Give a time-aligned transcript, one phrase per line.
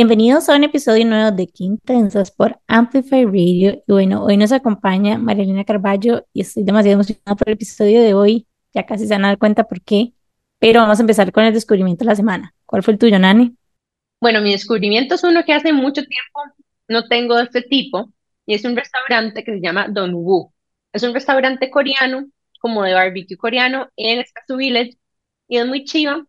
[0.00, 3.82] Bienvenidos a un episodio nuevo de Quintensas por Amplify Radio.
[3.86, 8.14] Y bueno, hoy nos acompaña Marilena Carballo y estoy demasiado emocionada por el episodio de
[8.14, 8.46] hoy.
[8.72, 10.14] Ya casi se van a dar cuenta por qué.
[10.58, 12.54] Pero vamos a empezar con el descubrimiento de la semana.
[12.64, 13.54] ¿Cuál fue el tuyo, Nani?
[14.22, 16.40] Bueno, mi descubrimiento es uno que hace mucho tiempo
[16.88, 18.10] no tengo de este tipo
[18.46, 20.50] y es un restaurante que se llama Don Wu.
[20.94, 22.24] Es un restaurante coreano,
[22.58, 24.96] como de barbecue coreano en Escazú Village
[25.46, 26.24] y es muy chiva.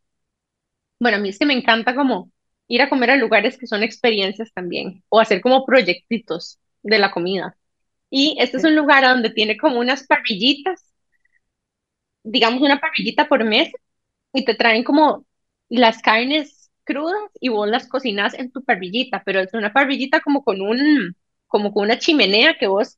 [0.99, 2.31] Bueno, a mí es que me encanta como
[2.67, 7.11] ir a comer a lugares que son experiencias también, o hacer como proyectitos de la
[7.11, 7.57] comida.
[8.09, 10.93] Y este es un lugar donde tiene como unas parrillitas,
[12.23, 13.71] digamos una parrillita por mes,
[14.33, 15.25] y te traen como
[15.69, 20.43] las carnes crudas y vos las cocinas en tu parrillita, pero es una parrillita como
[20.43, 21.15] con un,
[21.47, 22.97] como con una chimenea que vos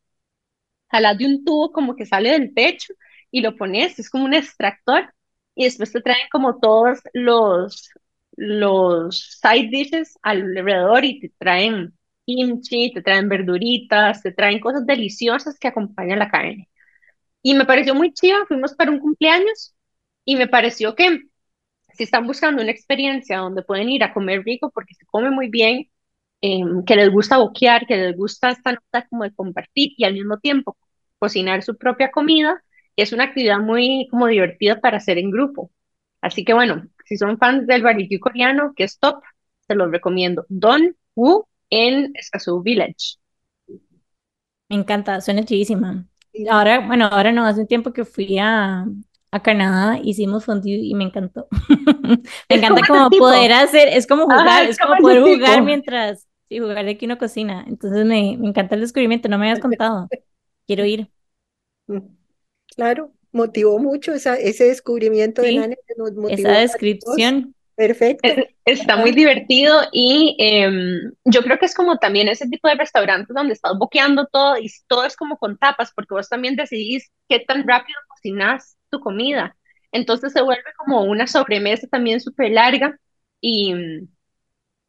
[0.91, 2.93] jalas de un tubo como que sale del techo
[3.31, 5.13] y lo pones, es como un extractor,
[5.55, 7.89] y después te traen como todos los,
[8.37, 11.93] los side dishes alrededor y te traen
[12.25, 16.69] kimchi, te traen verduritas, te traen cosas deliciosas que acompañan la carne.
[17.41, 19.75] Y me pareció muy chido, fuimos para un cumpleaños
[20.25, 21.21] y me pareció que
[21.93, 25.49] si están buscando una experiencia donde pueden ir a comer rico porque se come muy
[25.49, 25.89] bien,
[26.41, 30.13] em, que les gusta boquear, que les gusta esta nota como de compartir y al
[30.13, 30.77] mismo tiempo
[31.19, 32.63] cocinar su propia comida,
[32.95, 35.71] es una actividad muy como divertida para hacer en grupo.
[36.21, 39.21] Así que bueno, si son fans del barbecue coreano, que es top,
[39.67, 40.45] se los recomiendo.
[40.49, 43.17] Don Wu en Escazú Village.
[44.67, 46.07] Me encanta, suena chidísima.
[46.49, 48.85] Ahora, bueno, ahora no, hace un tiempo que fui a,
[49.29, 51.47] a Canadá, hicimos fondue y me encantó.
[52.49, 56.83] me encanta como, poder hacer, es como jugar, es como poder jugar mientras, sí, jugar
[56.83, 57.63] de que uno cocina.
[57.67, 60.07] Entonces me, me encanta el descubrimiento, no me habías contado.
[60.65, 61.11] Quiero ir.
[62.75, 65.75] Claro, motivó mucho esa, ese descubrimiento de Nani.
[66.29, 67.53] esa descripción.
[67.75, 68.29] Perfecto.
[68.65, 73.35] Está muy divertido y em, yo creo que es como también ese tipo de restaurantes
[73.35, 77.39] donde estás boqueando todo y todo es como con tapas, porque vos también decidís qué
[77.39, 79.57] tan rápido cocinas tu comida.
[79.91, 82.95] Entonces se vuelve como una sobremesa también súper larga
[83.41, 83.73] y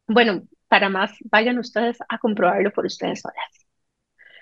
[0.06, 3.63] bueno, para más, vayan ustedes a comprobarlo por ustedes solas.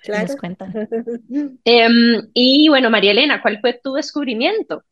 [0.03, 0.35] Claro.
[0.37, 0.73] cuentan.
[1.65, 4.85] Em, y bueno, María Elena, ¿cuál fue tu descubrimiento?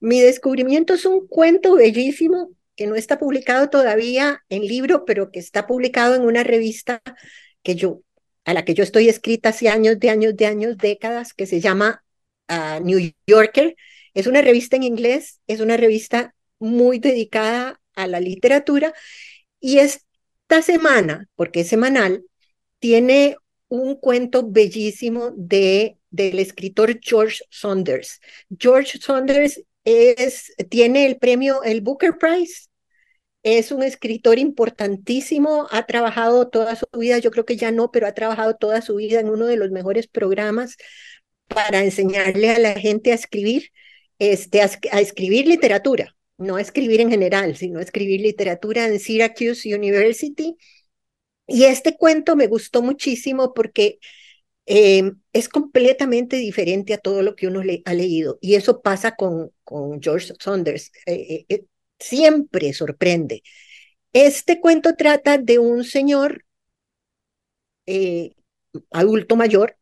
[0.00, 5.40] Mi descubrimiento es un cuento bellísimo que no está publicado todavía en libro, pero que
[5.40, 7.02] está publicado en una revista
[7.62, 8.02] que yo,
[8.44, 11.60] a la que yo estoy escrita hace años, de años, de años, décadas, que se
[11.60, 12.04] llama
[12.48, 13.74] ah, New Yorker.
[14.14, 18.92] Es una revista en inglés, es una revista muy dedicada a la literatura
[19.60, 22.24] y esta semana, porque es semanal,
[22.78, 23.36] tiene
[23.68, 28.20] un cuento bellísimo de, del escritor George Saunders.
[28.58, 32.68] George Saunders es, tiene el premio, el Booker Prize.
[33.42, 38.08] Es un escritor importantísimo, ha trabajado toda su vida, yo creo que ya no, pero
[38.08, 40.76] ha trabajado toda su vida en uno de los mejores programas
[41.46, 43.70] para enseñarle a la gente a escribir,
[44.18, 48.98] este, a, a escribir literatura, no a escribir en general, sino a escribir literatura en
[48.98, 50.56] Syracuse University
[51.46, 53.98] y este cuento me gustó muchísimo porque
[54.66, 58.38] eh, es completamente diferente a todo lo que uno ha leído.
[58.40, 60.90] Y eso pasa con, con George Saunders.
[61.06, 61.64] Eh, eh,
[61.98, 63.42] siempre sorprende.
[64.12, 66.44] Este cuento trata de un señor
[68.90, 69.76] adulto mayor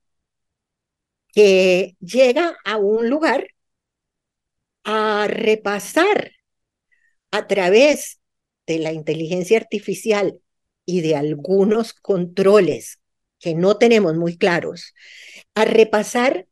[1.34, 3.48] que llega a un lugar
[4.84, 6.32] a repasar
[7.30, 8.20] a través
[8.66, 10.40] de la inteligencia artificial
[10.86, 13.00] y de algunos controles
[13.40, 14.94] que no tenemos muy claros,
[15.54, 16.46] a repasar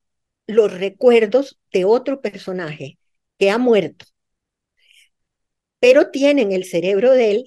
[0.47, 2.99] los recuerdos de otro personaje
[3.39, 4.07] que ha muerto,
[5.81, 7.45] pero tienen el cerebro de él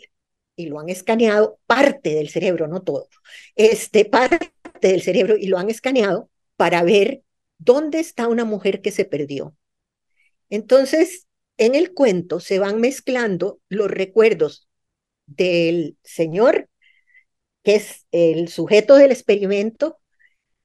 [0.55, 3.09] y lo han escaneado, parte del cerebro, no todo,
[3.55, 7.23] este parte del cerebro y lo han escaneado para ver
[7.57, 9.55] dónde está una mujer que se perdió.
[10.49, 11.27] Entonces,
[11.57, 14.67] en el cuento se van mezclando los recuerdos
[15.25, 16.69] del señor
[17.65, 19.99] que es el sujeto del experimento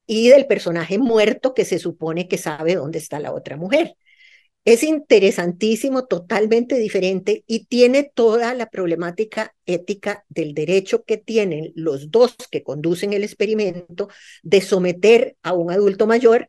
[0.05, 3.95] y del personaje muerto que se supone que sabe dónde está la otra mujer.
[4.65, 12.11] Es interesantísimo, totalmente diferente y tiene toda la problemática ética del derecho que tienen los
[12.11, 14.09] dos que conducen el experimento
[14.43, 16.47] de someter a un adulto mayor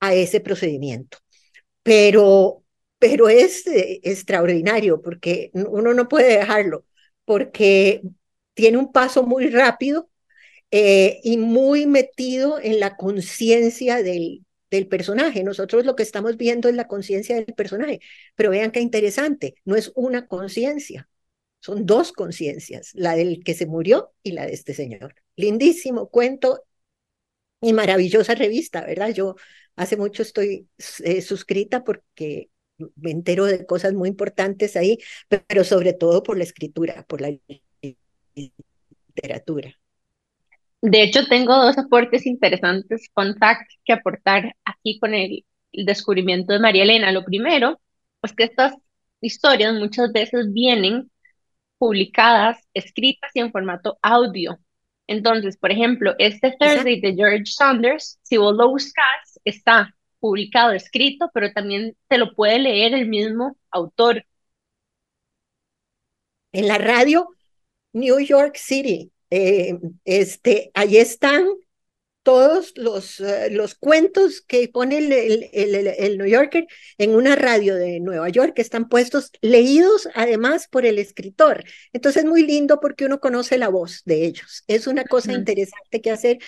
[0.00, 1.18] a ese procedimiento.
[1.82, 2.62] Pero,
[2.98, 6.84] pero es eh, extraordinario porque uno no puede dejarlo,
[7.24, 8.02] porque
[8.54, 10.10] tiene un paso muy rápido
[10.70, 15.44] eh, y muy metido en la conciencia del, del personaje.
[15.44, 18.00] Nosotros lo que estamos viendo es la conciencia del personaje,
[18.34, 21.08] pero vean qué interesante, no es una conciencia,
[21.60, 25.14] Son dos conciencias, la del que se murió y la de este señor.
[25.36, 26.64] Lindísimo cuento
[27.60, 29.10] y maravillosa revista, ¿verdad?
[29.14, 29.36] Yo
[29.76, 30.68] hace mucho estoy
[31.04, 32.50] eh, suscrita porque
[32.96, 34.98] me entero de cosas muy importantes ahí,
[35.48, 37.30] pero sobre todo por la escritura, por la
[38.34, 39.74] literatura.
[40.80, 46.52] De hecho, tengo dos aportes interesantes, fun fact, que aportar aquí con el, el descubrimiento
[46.52, 47.10] de María Elena.
[47.10, 47.80] Lo primero,
[48.20, 48.74] pues que estas
[49.20, 51.10] historias muchas veces vienen
[51.78, 54.58] publicadas, escritas y en formato audio.
[55.06, 61.30] Entonces, por ejemplo, este Thursday de George Saunders, si vos lo buscas, está publicado, escrito,
[61.34, 64.24] pero también te lo puede leer el mismo autor.
[66.52, 67.28] En la radio
[67.94, 71.46] New York City, eh, este, ahí están
[72.24, 75.12] todos los, eh, los cuentos que pone el,
[75.52, 76.66] el, el, New Yorker
[76.98, 81.64] en una radio de Nueva York, que están puestos, leídos además por el escritor.
[81.92, 84.64] Entonces es muy lindo porque uno conoce la voz de ellos.
[84.66, 86.38] Es una cosa interesante que hacer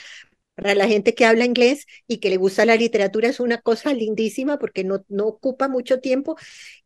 [0.54, 3.92] para la gente que habla inglés y que le gusta la literatura es una cosa
[3.92, 6.36] lindísima porque no, no ocupa mucho tiempo.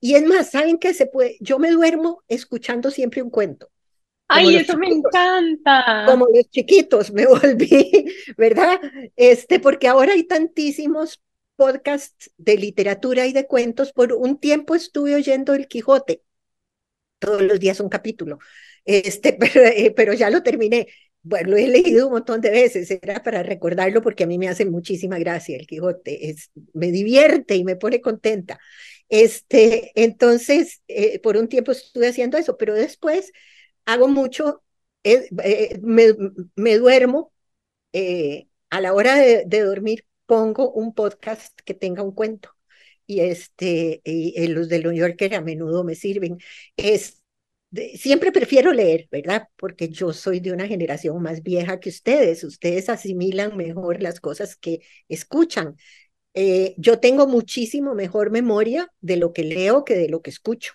[0.00, 1.36] Y es más, ¿saben qué se puede?
[1.40, 3.70] Yo me duermo escuchando siempre un cuento.
[4.32, 6.04] Ay, eso me encanta.
[6.06, 8.06] Como los chiquitos me volví,
[8.36, 8.80] ¿verdad?
[9.16, 11.20] Este, porque ahora hay tantísimos
[11.56, 13.92] podcasts de literatura y de cuentos.
[13.92, 16.22] Por un tiempo estuve oyendo El Quijote.
[17.18, 18.38] Todos los días un capítulo.
[18.84, 20.86] Este, pero, eh, pero ya lo terminé.
[21.22, 24.48] Bueno, lo he leído un montón de veces, era para recordarlo porque a mí me
[24.48, 28.58] hace muchísima gracia el Quijote, es, me divierte y me pone contenta.
[29.10, 33.32] Este, entonces, eh, por un tiempo estuve haciendo eso, pero después
[33.86, 34.62] hago mucho,
[35.04, 37.32] eh, eh, me, duermo,
[37.92, 42.50] eh, a la hora de, de, dormir pongo un podcast que tenga un cuento.
[43.06, 46.38] Y, este, y, los de New Yorker a menudo me sirven.
[46.76, 47.22] Es,
[47.96, 49.48] siempre prefiero leer, ¿verdad?
[49.56, 52.44] Porque yo soy de una generación más vieja que ustedes.
[52.44, 55.76] Ustedes asimilan mejor las cosas que escuchan.
[56.78, 60.74] yo tengo muchísimo mejor memoria de lo que leo que de lo que escucho.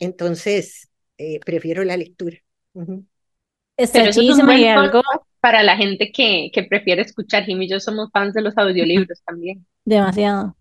[0.00, 0.89] Entonces,
[1.20, 2.38] eh, prefiero la lectura.
[4.70, 5.02] algo
[5.40, 7.44] para la gente que, que prefiere escuchar.
[7.44, 9.66] Jimmy y yo somos fans de los audiolibros también.
[9.84, 10.56] Demasiado.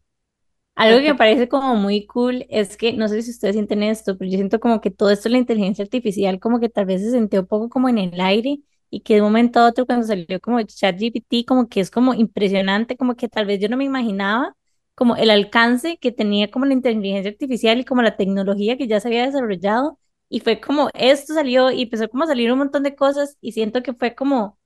[0.76, 4.18] Algo que me parece como muy cool es que, no sé si ustedes sienten esto,
[4.18, 7.02] pero yo siento como que todo esto de la inteligencia artificial como que tal vez
[7.02, 8.60] se sintió un poco como en el aire
[8.90, 12.14] y que de un momento a otro cuando salió como ChatGPT como que es como
[12.14, 14.56] impresionante, como que tal vez yo no me imaginaba
[14.96, 19.00] como el alcance que tenía como la inteligencia artificial y como la tecnología que ya
[19.02, 22.84] se había desarrollado y fue como, esto salió y empezó como a salir un montón
[22.84, 24.58] de cosas y siento que fue como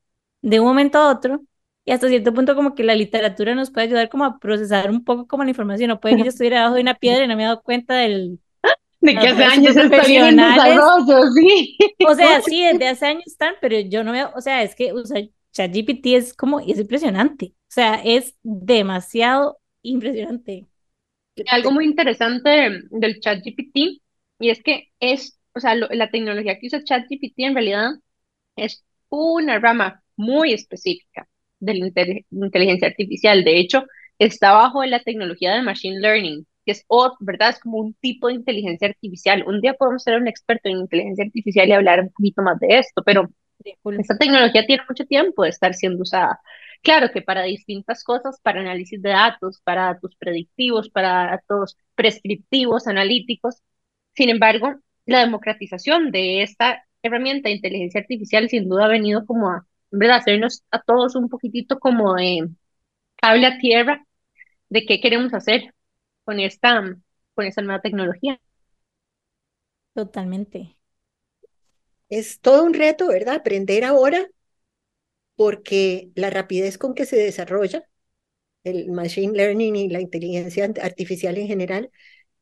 [0.41, 1.41] de un momento a otro
[1.85, 5.03] y hasta cierto punto como que la literatura nos puede ayudar como a procesar un
[5.03, 7.35] poco como la información, no puede que yo estuviera debajo de una piedra y no
[7.35, 8.39] me he dado cuenta del...
[8.99, 10.05] De que hace años están
[11.35, 11.77] sí.
[12.07, 14.93] O sea, sí, desde hace años están, pero yo no veo, o sea, es que
[14.93, 20.67] usar ChatGPT es como, es impresionante, o sea, es demasiado impresionante.
[21.47, 22.49] Algo muy interesante
[22.91, 24.01] del ChatGPT
[24.39, 27.91] y es que es o sea, la tecnología que usa ChatGPT en realidad
[28.55, 31.27] es una rama muy específica
[31.59, 31.87] de la
[32.31, 33.43] inteligencia artificial.
[33.43, 33.85] De hecho,
[34.19, 36.85] está bajo la tecnología de Machine Learning, que es,
[37.19, 37.49] ¿verdad?
[37.51, 39.43] Es como un tipo de inteligencia artificial.
[39.47, 42.79] Un día podemos ser un experto en inteligencia artificial y hablar un poquito más de
[42.79, 43.29] esto, pero
[43.99, 46.39] esta tecnología tiene mucho tiempo de estar siendo usada.
[46.81, 52.87] Claro que para distintas cosas, para análisis de datos, para datos predictivos, para datos prescriptivos,
[52.87, 53.61] analíticos.
[54.15, 59.49] Sin embargo, la democratización de esta herramienta de inteligencia artificial sin duda ha venido como
[59.49, 60.17] a, ¿verdad?
[60.17, 62.49] hacernos a todos un poquitito como de
[63.17, 64.05] cable a tierra
[64.69, 65.73] de qué queremos hacer
[66.25, 66.83] con esta,
[67.35, 68.39] con esta nueva tecnología.
[69.95, 70.77] Totalmente.
[72.07, 73.35] Es todo un reto, ¿verdad?
[73.35, 74.29] Aprender ahora,
[75.35, 77.87] porque la rapidez con que se desarrolla
[78.65, 81.91] el machine learning y la inteligencia artificial en general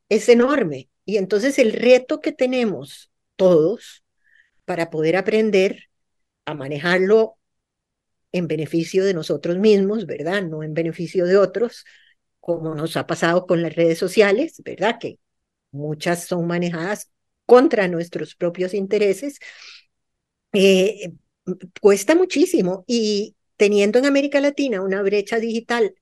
[0.09, 0.90] es enorme.
[1.05, 4.03] Y entonces el reto que tenemos todos
[4.65, 5.89] para poder aprender
[6.45, 7.37] a manejarlo
[8.31, 10.43] en beneficio de nosotros mismos, ¿verdad?
[10.43, 11.85] No en beneficio de otros,
[12.39, 14.97] como nos ha pasado con las redes sociales, ¿verdad?
[14.99, 15.19] Que
[15.71, 17.11] muchas son manejadas
[17.45, 19.39] contra nuestros propios intereses,
[20.53, 21.11] eh,
[21.81, 22.83] cuesta muchísimo.
[22.87, 25.93] Y teniendo en América Latina una brecha digital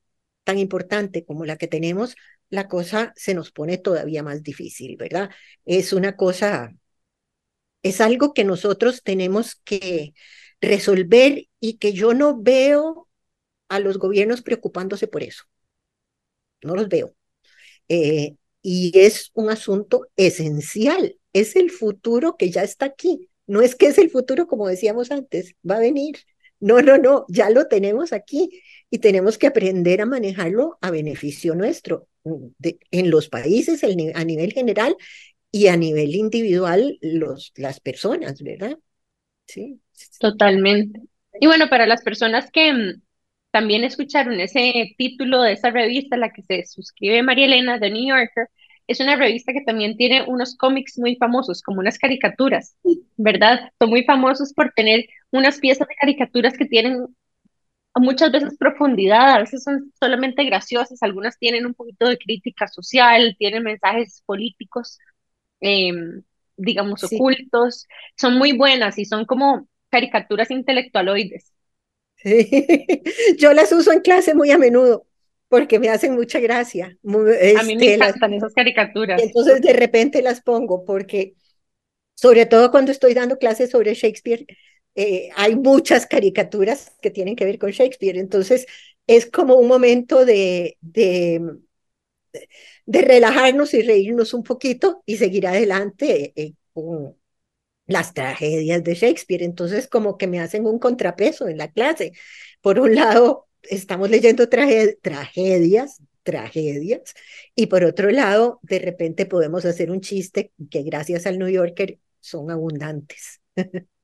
[0.44, 2.16] tan importante como la que tenemos,
[2.50, 5.30] la cosa se nos pone todavía más difícil, ¿verdad?
[5.66, 6.74] Es una cosa,
[7.84, 10.14] es algo que nosotros tenemos que
[10.62, 13.08] resolver y que yo no veo
[13.70, 15.46] a los gobiernos preocupándose por eso.
[16.64, 17.16] No los veo.
[17.90, 23.30] Eh, y es un asunto esencial es el futuro que ya está aquí.
[23.48, 26.18] No es que es el futuro, como decíamos antes, va a venir.
[26.60, 31.56] No, no, no, ya lo tenemos aquí y tenemos que aprender a manejarlo a beneficio
[31.56, 34.96] nuestro, en los países a nivel general
[35.52, 38.78] y a nivel individual los, las personas, ¿verdad?
[39.46, 39.82] Sí.
[40.20, 41.02] Totalmente.
[41.40, 43.02] Y bueno, para las personas que mm,
[43.52, 48.08] también escucharon ese título de esa revista, la que se suscribe María Elena, The New
[48.08, 48.48] Yorker,
[48.88, 52.76] es una revista que también tiene unos cómics muy famosos, como unas caricaturas,
[53.18, 53.72] ¿verdad?
[53.80, 57.06] Son muy famosos por tener unas piezas de caricaturas que tienen
[57.96, 63.36] muchas veces profundidad, a veces son solamente graciosas, algunas tienen un poquito de crítica social,
[63.38, 65.00] tienen mensajes políticos,
[65.60, 66.24] em,
[66.56, 71.52] digamos, ocultos, son muy buenas y son como caricaturas intelectualoides.
[73.38, 75.06] Yo las uso en clase muy a menudo
[75.48, 76.98] porque me hacen mucha gracia.
[77.04, 79.22] a mí me este, encantan esas caricaturas.
[79.22, 81.34] entonces de repente las pongo porque,
[82.14, 84.46] sobre todo cuando estoy dando clases sobre Shakespeare,
[84.96, 88.18] eh, hay muchas caricaturas que tienen que ver con Shakespeare.
[88.18, 88.66] Entonces
[89.08, 91.42] es como un momento de, de,
[92.86, 97.16] de relajarnos y reírnos un poquito y seguir adelante eh, con
[97.88, 99.44] las tragedias de Shakespeare.
[99.44, 102.14] Entonces como que me hacen un contrapeso en la clase.
[102.62, 107.14] Por un lado, estamos leyendo tragedias, tragedias,
[107.56, 112.00] y por otro lado, de repente podemos hacer un chiste que gracias al New Yorker
[112.22, 113.42] son abundantes.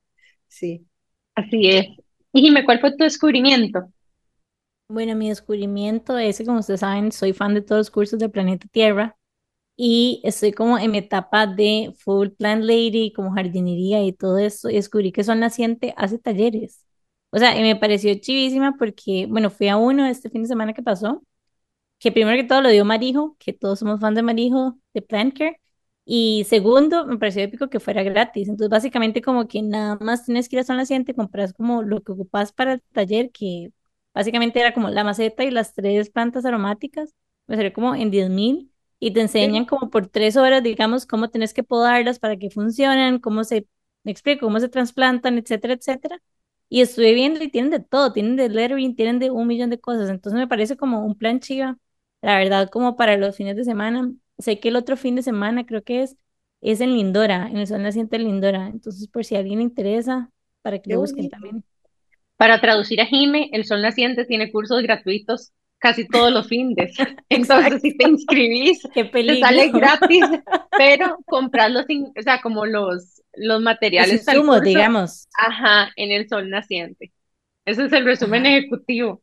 [0.48, 0.86] sí.
[1.34, 1.86] Así es.
[2.32, 3.88] Y dime, ¿cuál fue tu descubrimiento?
[4.88, 8.30] Bueno, mi descubrimiento es que, como ustedes saben, soy fan de todos los cursos del
[8.30, 9.16] planeta Tierra
[9.76, 14.70] y estoy como en mi etapa de full plant lady, como jardinería y todo eso,
[14.70, 16.84] y descubrí que Sol Naciente hace talleres.
[17.30, 20.74] O sea, y me pareció chivísima porque, bueno, fui a uno este fin de semana
[20.74, 21.22] que pasó,
[21.98, 25.36] que primero que todo lo dio Marijo, que todos somos fans de Marijo, de Plant
[25.38, 25.60] Care,
[26.08, 28.48] y segundo, me pareció épico que fuera gratis.
[28.48, 32.02] Entonces, básicamente como que nada más tienes que ir a San Naciente, compras como lo
[32.02, 33.72] que ocupas para el taller, que
[34.14, 37.12] básicamente era como la maceta y las tres plantas aromáticas,
[37.48, 38.70] me salió como en 10 mil,
[39.00, 43.18] y te enseñan como por tres horas, digamos, cómo tienes que podarlas para que funcionen,
[43.18, 43.66] cómo se,
[44.04, 46.22] me explico, cómo se trasplantan, etcétera, etcétera.
[46.68, 49.80] Y estuve viendo y tienen de todo, tienen de lettering, tienen de un millón de
[49.80, 50.08] cosas.
[50.10, 51.78] Entonces me parece como un plan chiva,
[52.22, 54.12] la verdad, como para los fines de semana.
[54.38, 56.16] Sé que el otro fin de semana creo que es,
[56.60, 58.68] es en Lindora, en el Sol Naciente de Lindora.
[58.68, 60.30] Entonces, por si a alguien le interesa,
[60.62, 61.64] para que lo busquen también.
[62.36, 66.94] Para traducir a Jime, el Sol Naciente tiene cursos gratuitos casi todos los fines.
[67.28, 70.24] Entonces, si te inscribís, te sale gratis,
[70.76, 74.26] pero comprarlos, o sea, como los, los materiales.
[74.34, 75.28] Los digamos.
[75.36, 77.12] Ajá, en el sol naciente.
[77.64, 79.22] Ese es el resumen ejecutivo.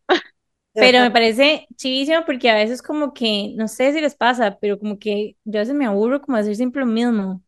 [0.78, 4.80] Pero me parece chivísimo porque a veces como que, no sé si les pasa, pero
[4.80, 7.44] como que yo a veces me aburro como de hacer siempre lo mismo.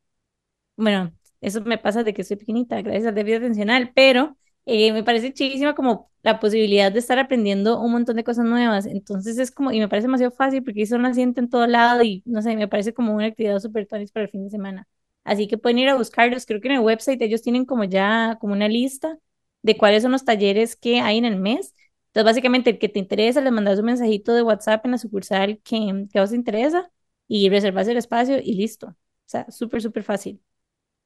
[0.77, 5.03] Bueno, eso me pasa de que soy pequeñita, gracias al déficit atencional, pero eh, me
[5.03, 8.85] parece chivísima como la posibilidad de estar aprendiendo un montón de cosas nuevas.
[8.85, 12.23] Entonces es como, y me parece demasiado fácil porque un asiento en todo lado y
[12.25, 14.87] no sé, me parece como una actividad súper tonis para el fin de semana.
[15.23, 16.45] Así que pueden ir a buscarlos.
[16.45, 19.17] Creo que en el website ellos tienen como ya como una lista
[19.61, 21.73] de cuáles son los talleres que hay en el mes.
[22.15, 25.59] Entonces, básicamente, el que te interesa, le mandas un mensajito de WhatsApp en la sucursal
[25.63, 26.89] que, que os interesa
[27.27, 28.87] y reservas el espacio y listo.
[28.89, 28.95] O
[29.27, 30.41] sea, súper, súper fácil.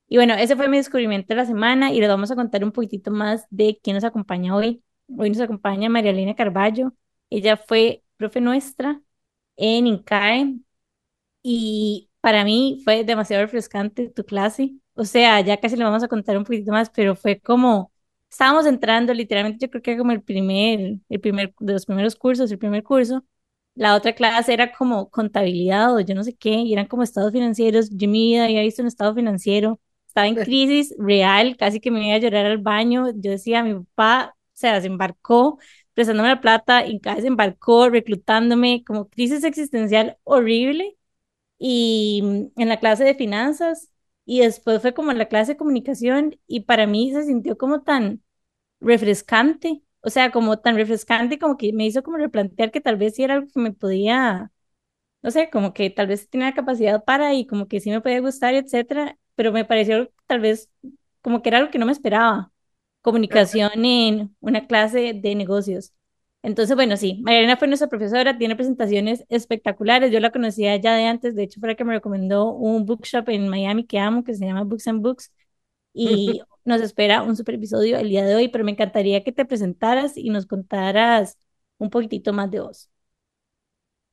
[0.08, 2.72] Y bueno, ese fue mi descubrimiento de la semana y les vamos a contar un
[2.72, 4.84] poquitito más de quién nos acompaña hoy.
[5.18, 6.94] Hoy nos acompaña María Elena Carballo.
[7.30, 9.02] Ella fue profe nuestra
[9.58, 10.60] en INCAE
[11.44, 14.74] y para mí fue demasiado refrescante tu clase.
[14.96, 17.92] O sea, ya casi le vamos a contar un poquitito más, pero fue como,
[18.30, 22.16] estábamos entrando literalmente, yo creo que era como el primer, el primer, de los primeros
[22.16, 23.26] cursos, el primer curso.
[23.76, 27.32] La otra clase era como contabilidad o yo no sé qué, y eran como estados
[27.32, 27.90] financieros.
[27.92, 32.06] Yo mi vida había visto un estado financiero estaba en crisis real, casi que me
[32.08, 33.10] iba a llorar al baño.
[33.16, 35.60] Yo decía, mi papá, se embarcó
[35.94, 40.98] prestándome la plata, y cada vez se embarcó reclutándome, como crisis existencial horrible.
[41.60, 43.90] Y mm, en la clase de finanzas,
[44.30, 48.24] y después fue como la clase de comunicación, y para mí se sintió como tan
[48.82, 53.16] refrescante, o sea, como tan refrescante, como que me hizo como replantear que tal vez
[53.16, 54.52] sí era algo que me podía,
[55.22, 58.02] no sé, como que tal vez tenía la capacidad para y como que sí me
[58.02, 60.70] podía gustar, etcétera pero me pareció tal vez
[61.22, 62.52] como que era algo que no me esperaba,
[63.02, 65.94] comunicación en una clase de negocios.
[66.42, 71.06] Entonces, bueno, sí, Mariana fue nuestra profesora, tiene presentaciones espectaculares, yo la conocía ya de
[71.06, 74.34] antes, de hecho fue la que me recomendó un bookshop en Miami que amo, que
[74.34, 75.34] se llama Books and Books,
[75.94, 79.46] y nos espera un super episodio el día de hoy, pero me encantaría que te
[79.46, 81.38] presentaras y nos contaras
[81.78, 82.90] un poquitito más de vos.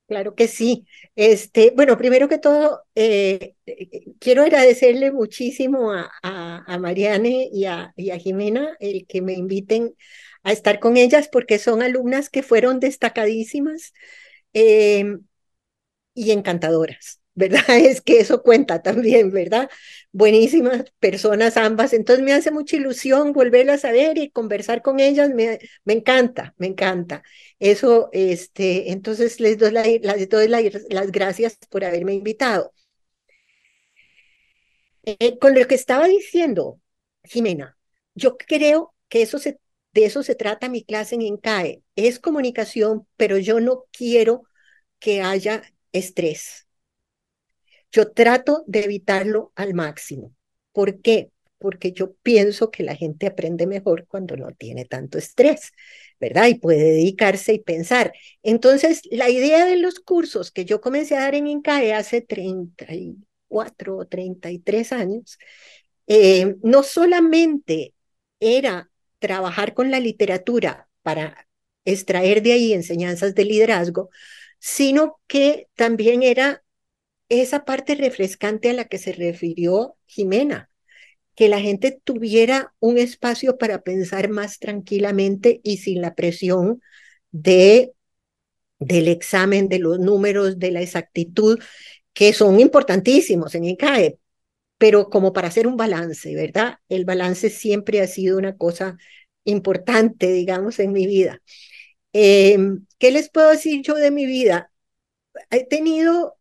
[0.09, 0.87] Claro que sí.
[1.17, 3.57] Este, bueno, primero que todo, eh,
[4.21, 9.97] quiero agradecerle muchísimo a, a, Mariane y a, y a, Jimena el que me inviten
[10.47, 13.93] a estar con ellas porque son alumnas que fueron destacadísimas
[14.55, 15.19] eh,
[16.15, 17.21] y encantadoras.
[17.35, 17.61] ¿verdad?
[17.69, 19.69] Es que eso cuenta también, ¿verdad?
[20.13, 25.31] Buenísimas personas ambas, entonces me hace mucha ilusión volverlas a ver y conversar con ellas,
[25.35, 27.23] me, me encanta, me encanta.
[27.59, 32.73] Eso, este, entonces les doy, les doy las gracias por haberme invitado.
[35.05, 36.81] Eh, con lo que estaba diciendo,
[37.25, 37.79] Jimena,
[38.15, 39.61] yo creo que eso se,
[39.97, 44.45] de eso se trata mi clase en INCAE, es comunicación, pero yo no quiero
[45.01, 45.63] que haya
[45.93, 46.67] estrés
[47.93, 50.35] yo trato de evitarlo al máximo.
[50.73, 51.31] ¿Por qué?
[51.59, 55.73] Porque yo pienso que la gente aprende mejor cuando no tiene tanto estrés,
[56.21, 56.49] ¿verdad?
[56.49, 58.13] Y puede dedicarse y pensar.
[58.43, 63.97] Entonces, la idea de los cursos que yo comencé a dar en INCAE hace 34
[63.97, 65.39] o 33 años,
[66.07, 67.95] eh, no solamente
[68.41, 71.49] era trabajar con la literatura para
[71.85, 74.11] extraer de ahí enseñanzas de liderazgo,
[74.59, 76.63] sino que también era
[77.29, 80.71] esa parte refrescante a la que se refirió Jimena,
[81.35, 86.81] que la gente tuviera un espacio para pensar más tranquilamente y sin la presión
[87.31, 87.93] de
[88.79, 91.59] del examen, de los números, de la exactitud,
[92.13, 94.19] que son importantísimos en ICAE,
[94.79, 96.79] pero como para hacer un balance, ¿verdad?
[96.89, 98.97] El balance siempre ha sido una cosa
[99.45, 101.43] importante, digamos, en mi vida.
[102.13, 104.73] Em, ¿Qué les puedo decir yo de mi vida?
[105.51, 106.37] He tenido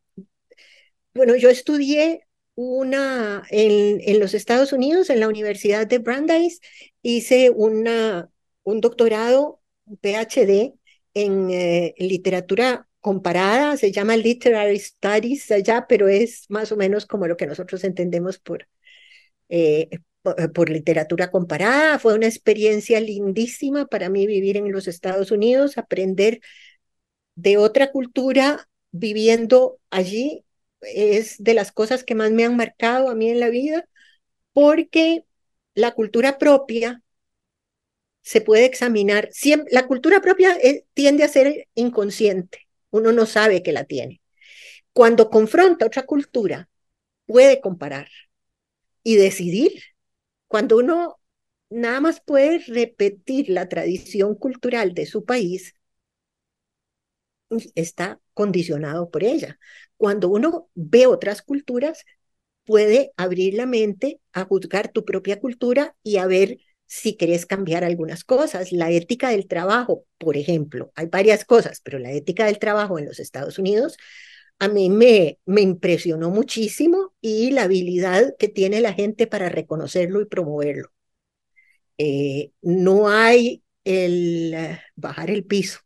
[1.13, 6.59] bueno, yo estudié una en, en, los Estados Unidos, en la Universidad de Brandeis,
[7.01, 8.29] hice una,
[8.63, 10.73] un doctorado, un PhD,
[11.13, 17.27] en eh, literatura comparada, se llama Literary Studies allá, pero es más o menos como
[17.27, 18.67] lo que nosotros entendemos por,
[19.49, 19.89] eh,
[20.23, 21.99] por, por, literatura comparada.
[21.99, 26.41] Fue una experiencia lindísima para mí vivir en los Estados Unidos, aprender
[27.35, 30.43] de otra cultura viviendo allí
[30.81, 33.87] es de las cosas que más me han marcado a mí en la vida,
[34.51, 35.25] porque
[35.75, 37.03] la cultura propia
[38.23, 39.29] se puede examinar.
[39.69, 42.64] La cultura propia eh, tiende a ser inconsciente,
[42.95, 44.21] uno no sabe que la tiene.
[44.93, 46.69] Cuando confronta otra cultura,
[47.27, 48.09] puede comparar
[49.03, 49.73] y decidir.
[50.47, 51.19] Cuando uno
[51.69, 55.75] nada más puede repetir la tradición cultural de su país,
[57.75, 59.59] está condicionado por ella.
[59.97, 62.05] Cuando uno ve otras culturas,
[62.65, 67.83] puede abrir la mente a juzgar tu propia cultura y a ver si querés cambiar
[67.83, 68.71] algunas cosas.
[68.71, 73.05] La ética del trabajo, por ejemplo, hay varias cosas, pero la ética del trabajo en
[73.05, 73.97] los Estados Unidos
[74.59, 80.21] a mí me, me impresionó muchísimo y la habilidad que tiene la gente para reconocerlo
[80.21, 80.91] y promoverlo.
[81.97, 85.79] Eh, no hay el eh, bajar el piso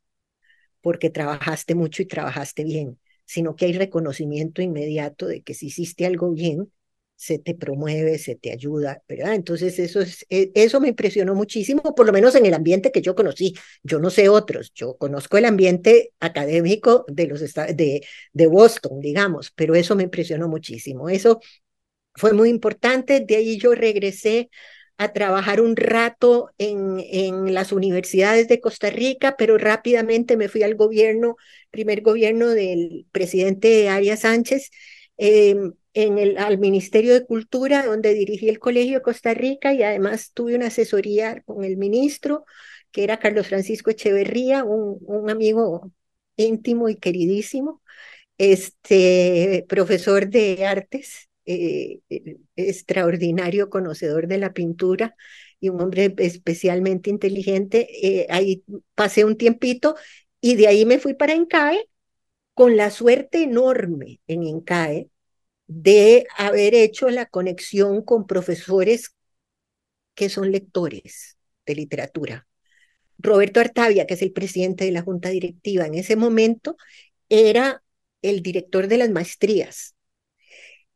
[0.82, 6.06] porque trabajaste mucho y trabajaste bien, sino que hay reconocimiento inmediato de que si hiciste
[6.06, 6.72] algo bien,
[7.20, 9.34] se te promueve, se te ayuda, ¿verdad?
[9.34, 13.02] Entonces eso, es, e, eso me impresionó muchísimo, por lo menos en el ambiente que
[13.02, 13.54] yo conocí.
[13.84, 19.52] Yo no sé otros, yo conozco el ambiente académico de, los, de, de Boston, digamos,
[19.54, 21.10] pero eso me impresionó muchísimo.
[21.10, 21.42] Eso
[22.16, 23.22] fue muy importante.
[23.22, 24.50] De ahí yo regresé
[24.98, 30.64] a trabajar un rato en, en las universidades de Costa Rica, pero rápidamente me fui
[30.64, 31.38] al gobierno,
[31.72, 34.72] primer gobierno del presidente Arias Sánchez,
[35.18, 39.84] em, en el, al Ministerio de Cultura, donde dirigí el Colegio de Costa Rica y
[39.84, 42.46] además tuve una asesoría con el ministro,
[42.92, 45.92] que era Carlos Francisco Echeverría, un, un amigo
[46.36, 47.82] íntimo y queridísimo,
[48.38, 55.16] este profesor de artes eh, eh, extraordinario conocedor de la pintura
[55.60, 57.88] y un hombre especialmente inteligente.
[58.02, 58.64] Eh, ahí
[58.96, 59.96] pasé un tiempito
[60.42, 61.90] y de ahí me fui para Encae
[62.54, 65.10] con la suerte enorme en Encae
[65.70, 69.16] de haber hecho la conexión con profesores
[70.16, 72.48] que son lectores de literatura.
[73.20, 76.76] Roberto Artavia, que es el presidente de la Junta Directiva en ese momento,
[77.30, 77.84] era
[78.24, 79.96] el director de las maestrías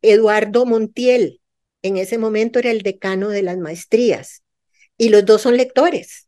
[0.04, 1.40] Eduardo Montiel,
[1.82, 4.44] en ese momento era el decano de las maestrías,
[4.98, 6.28] y los dos son lectores.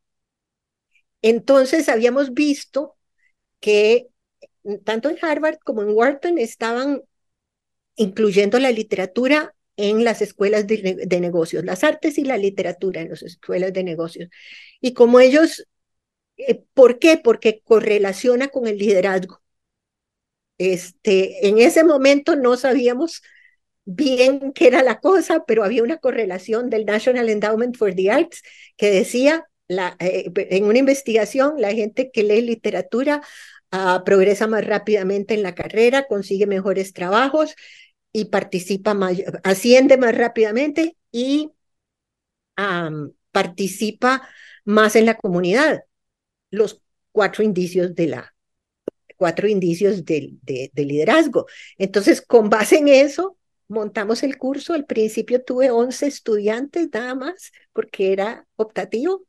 [1.22, 2.96] Entonces habíamos visto
[3.60, 4.08] que
[4.84, 7.02] tanto en Harvard como en Wharton estaban
[7.96, 13.24] incluyendo la literatura en las escuelas de, negocios, las artes y la literatura en las
[13.24, 14.30] escuelas de negocios.
[14.82, 15.68] Y como ellos,
[16.38, 17.18] eh, ¿por qué?
[17.18, 19.42] Porque correlaciona con el liderazgo.
[20.58, 23.22] Este, en ese momento no sabíamos
[23.84, 28.42] bien qué era la cosa, pero había una correlación del National Endowment for the Arts
[28.78, 33.22] que decía, la, eh, en una investigación, la gente que lee literatura
[33.72, 37.56] uh, progresa más rápidamente en la carrera, consigue mejores trabajos
[38.16, 41.52] y participa más, asciende más rápidamente y
[43.34, 44.26] participa
[44.64, 45.84] más en la comunidad.
[46.50, 48.34] Los cuatro indicios de la
[49.18, 51.46] cuatro indicios de, de, de, liderazgo.
[51.78, 54.74] Entonces, con base en eso, montamos el curso.
[54.74, 59.26] Al principio tuve 11 estudiantes nada más, porque era optativo.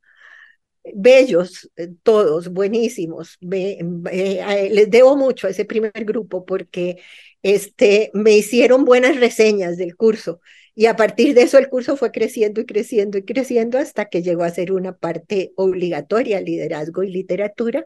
[0.95, 3.37] Bellos, eh, todos, buenísimos.
[3.41, 6.99] Me, me, les debo mucho a ese primer grupo porque
[7.47, 10.41] este, me hicieron buenas reseñas del curso.
[10.75, 14.23] Y a partir de eso el curso fue creciendo y creciendo y creciendo hasta que
[14.23, 17.85] llegó a ser una parte obligatoria, liderazgo y literatura,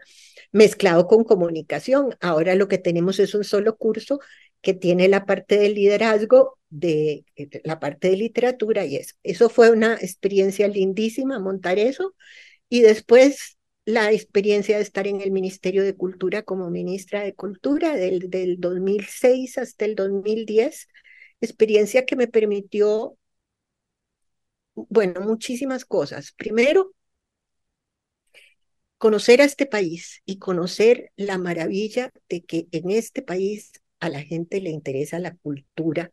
[0.51, 2.16] mezclado con comunicación.
[2.20, 4.20] Ahora lo que tenemos es un solo curso
[4.62, 7.27] que tiene la parte de liderazgo, de
[7.62, 9.14] la parte de literatura y eso.
[9.23, 12.14] Eso fue una experiencia lindísima montar eso.
[12.70, 13.59] Y después
[13.90, 18.61] la experiencia de estar en el Ministerio de Cultura como ministra de Cultura del, del
[18.61, 20.88] 2006 hasta el 2010
[21.40, 23.16] experiencia que me permitió,
[24.74, 26.33] bueno, muchísimas cosas.
[26.33, 26.92] Primero,
[28.98, 34.22] conocer a este país y conocer la maravilla de que en este país a la
[34.22, 36.11] gente le interesa la cultura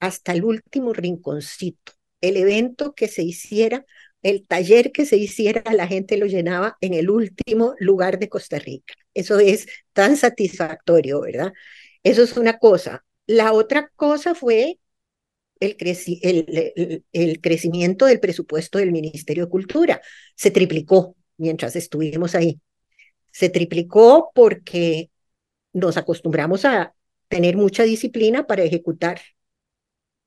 [0.00, 1.92] hasta el último rinconcito.
[2.20, 3.84] El evento que se hiciera,
[4.22, 8.58] el taller que se hiciera, la gente lo llenaba en el último lugar de Costa
[8.58, 8.94] Rica.
[9.14, 11.52] Eso es tan satisfactorio, ¿verdad?
[12.02, 13.04] Eso es una cosa.
[13.26, 14.78] La otra cosa fue
[15.60, 20.00] el, el, crecimiento del presupuesto del Ministerio de Cultura.
[20.36, 22.60] Se triplicó mientras estuvimos ahí.
[23.32, 25.10] Se triplicó porque
[25.72, 26.94] nos acostumbramos a
[27.28, 29.20] tener mucha disciplina para ejecutar,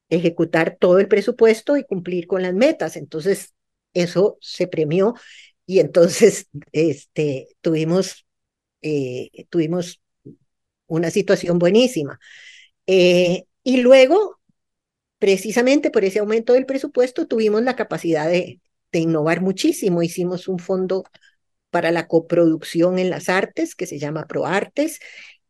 [0.09, 2.95] ejecutar todo el presupuesto y cumplir con las metas.
[2.95, 3.53] Entonces,
[3.93, 5.15] eso se premió
[5.65, 8.25] y entonces este, tuvimos,
[8.81, 10.01] eh, tuvimos
[10.87, 12.19] una situación buenísima.
[12.87, 14.39] Eh, y luego,
[15.19, 20.03] precisamente por ese aumento del presupuesto, tuvimos la capacidad de, de innovar muchísimo.
[20.03, 21.03] Hicimos un fondo
[21.69, 24.99] para la coproducción en las artes que se llama ProArtes.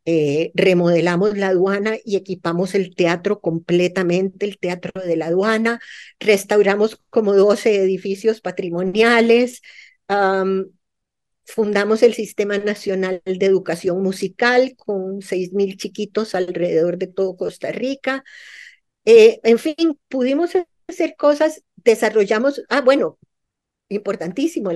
[0.04, 5.80] Eh, remodelamos la aduana y equipamos el teatro completamente, el teatro de la aduana.
[6.18, 9.62] Restauramos como 12 edificios patrimoniales.
[11.44, 18.24] Fundamos el Sistema Nacional de Educación Musical con 6.000 chiquitos alrededor de todo Costa Rica.
[19.04, 20.52] Eh, en fin, pudimos
[20.86, 23.18] hacer cosas, desarrollamos, ah, bueno,
[23.88, 24.70] importantísimo,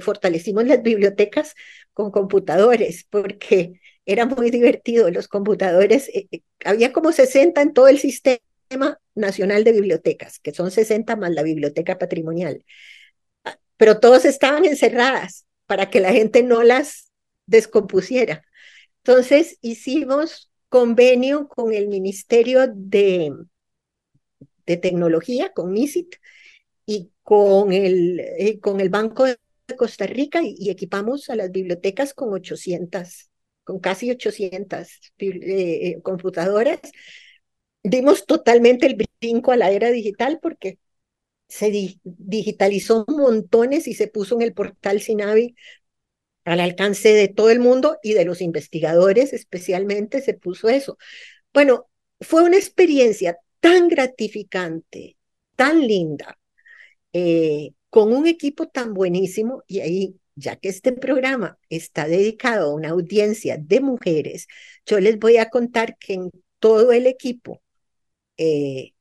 [0.00, 1.54] fortalecimos las bibliotecas
[1.92, 7.88] con computadores, porque era muy divertido, los computadores, eh, eh, había como 60 en todo
[7.88, 12.64] el Sistema Nacional de Bibliotecas, que son 60 más la biblioteca patrimonial,
[13.44, 17.10] ah, pero todos estaban encerradas para que la gente no las
[17.46, 18.44] descompusiera.
[18.98, 23.32] Entonces hicimos convenio con el Ministerio de,
[24.66, 26.16] de Tecnología, con MISIT,
[26.86, 29.38] y con el, eh, con el Banco de
[29.76, 33.30] Costa Rica y, equipamos a las bibliotecas con 800,
[33.64, 36.80] con casi 800 eh, eh, computadoras.
[37.82, 40.78] Dimos totalmente el brinco a la era digital porque
[41.48, 45.54] se di digitalizó montones y se puso en el portal Sinavi
[46.44, 50.98] al alcance de todo el mundo y de los investigadores especialmente se puso eso.
[51.52, 51.88] Bueno,
[52.20, 55.16] fue una experiencia tan gratificante,
[55.56, 56.38] tan linda,
[57.12, 62.74] eh, con un equipo tan buenísimo y ahí, ya que este programa está dedicado a
[62.74, 64.48] una audiencia de mujeres,
[64.86, 67.62] yo les voy a contar que en todo el equipo
[68.36, 68.92] eh,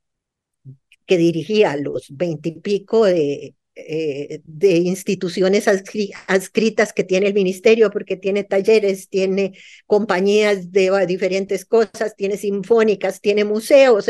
[1.06, 8.44] que dirigía los veintipico de, eh, de instituciones adscritas que tiene el ministerio, porque tiene
[8.44, 14.10] talleres, tiene compañías de diferentes cosas, tiene sinfónicas, tiene museos,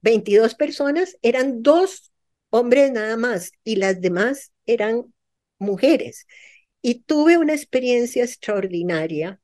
[0.00, 2.10] 22 personas, eran dos
[2.48, 5.12] hombres nada más y las demás eran
[5.60, 6.26] mujeres.
[6.82, 9.40] Y tuve una experiencia extraordinaria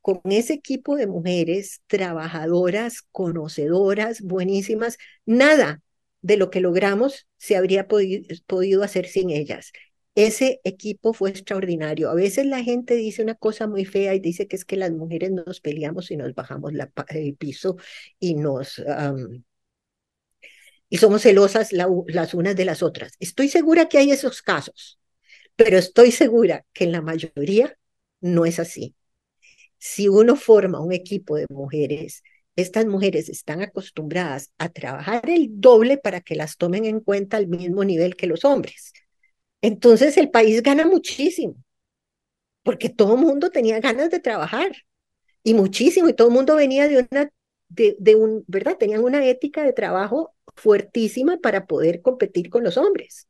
[0.00, 4.98] con ese equipo de mujeres trabajadoras, conocedoras, buenísimas.
[5.26, 5.82] Nada
[6.22, 9.72] de lo que logramos se habría podido, hacer sin ellas.
[10.14, 12.10] Ese equipo fue extraordinario.
[12.10, 14.90] A veces la gente dice una cosa muy fea y dice que es que las
[14.90, 16.72] mujeres nos peleamos y nos bajamos
[17.08, 17.76] el piso
[18.18, 18.82] y nos
[20.90, 23.12] y somos celosas las unas de las otras.
[23.20, 24.99] Estoy segura que hay esos casos,
[25.62, 27.76] pero estoy segura que en la mayoría
[28.20, 28.94] no es así.
[29.78, 32.22] si uno forma un equipo de mujeres,
[32.56, 37.48] estas mujeres están acostumbradas a trabajar el doble para que las tomen en cuenta al
[37.48, 38.92] mismo nivel que los hombres.
[39.62, 41.56] Entonces el país gana muchísimo,
[42.62, 44.72] porque todo el mundo tenía ganas de trabajar
[45.44, 47.30] y muchísimo, y todo el mundo venía de una,
[47.70, 48.78] de, un, ¿verdad?
[48.78, 53.28] Tenían una ética de trabajo fuertísima para poder competir con los hombres.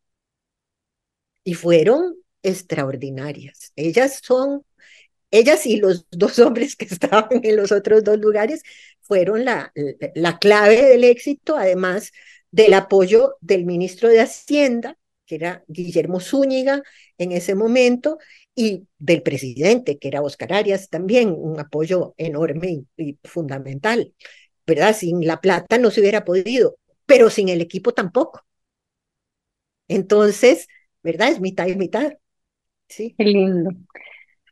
[1.45, 3.73] Y fueron extraordinarias.
[3.77, 4.65] Ellas son,
[5.31, 8.63] ellas y los dos hombres que estaban en los otros dos lugares
[9.01, 9.73] fueron la,
[10.15, 12.13] la clave del éxito, además
[12.51, 16.83] del apoyo del ministro de Hacienda, que era Guillermo Zúñiga
[17.19, 18.19] en ese momento,
[18.55, 24.13] y del presidente, que era Oscar Arias, también un apoyo enorme y, fundamental.
[24.67, 24.95] ¿Verdad?
[24.97, 26.77] Sin la plata no se hubiera podido,
[27.07, 28.45] pero sin el equipo tampoco.
[29.89, 30.67] Entonces,
[31.03, 31.29] ¿verdad?
[31.29, 32.13] Es mitad y mitad.
[32.89, 33.15] Sí.
[33.17, 33.71] Qué lindo.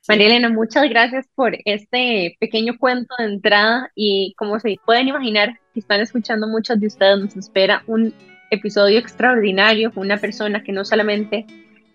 [0.08, 5.58] María Elena, muchas gracias por este pequeño cuento de entrada y como se pueden imaginar,
[5.74, 8.14] si están escuchando muchos de ustedes, nos espera un
[8.50, 11.44] episodio extraordinario con una persona que no solamente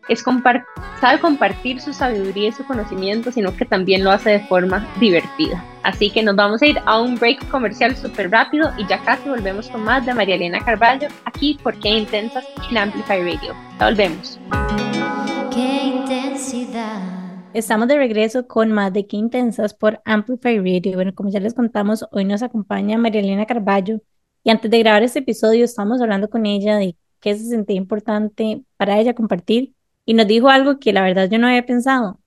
[0.10, 0.24] es
[1.00, 5.64] sabe compartir su sabiduría y su conocimiento, sino que también lo hace de forma divertida.
[5.84, 9.28] Así que nos vamos a ir a un break comercial súper rápido y ya casi
[9.30, 13.54] volvemos con más de María Elena Carballo aquí por Qué Intensas en Amplify Radio.
[13.80, 14.40] Ya volvemos.
[15.54, 17.02] Qué intensidad.
[17.54, 20.96] Estamos de regreso con más de Qué Intensas por Amplify Radio.
[20.96, 24.02] Bueno, como ya les contamos, hoy nos acompaña María Elena Carballo
[24.44, 28.64] y antes de grabar este episodio estamos hablando con ella de qué se sentía importante
[28.78, 29.74] para ella compartir
[30.06, 32.20] y nos dijo algo que la verdad yo no había pensado,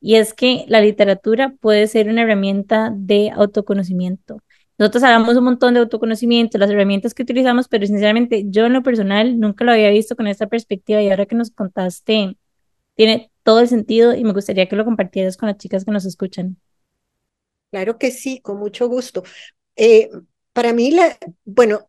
[0.00, 4.42] y es que la literatura puede ser una herramienta de autoconocimiento.
[4.78, 8.82] Nosotros hablamos un montón de autoconocimiento, las herramientas que utilizamos, pero sinceramente yo en lo
[8.84, 12.36] personal nunca lo había visto con esta perspectiva y ahora que nos contaste,
[12.94, 16.04] tiene todo el sentido y me gustaría que lo compartieras con las chicas que nos
[16.04, 16.56] escuchan.
[17.70, 19.24] Claro que sí, con mucho gusto.
[19.74, 20.10] Eh,
[20.52, 21.88] para mí, la, bueno,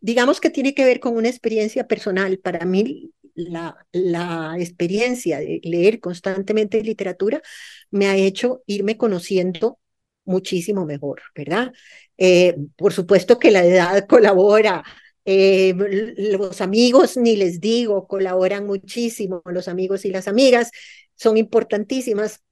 [0.00, 2.38] digamos que tiene que ver con una experiencia personal.
[2.38, 7.42] Para mí, la, la experiencia de leer constantemente literatura
[7.90, 9.78] me ha hecho irme conociendo
[10.24, 11.72] muchísimo mejor, ¿verdad?
[12.18, 14.84] Eh, por supuesto que la edad colabora,
[15.24, 15.74] eh,
[16.16, 20.70] los amigos, ni les digo, colaboran muchísimo, los amigos y las amigas
[21.14, 22.42] son importantísimas.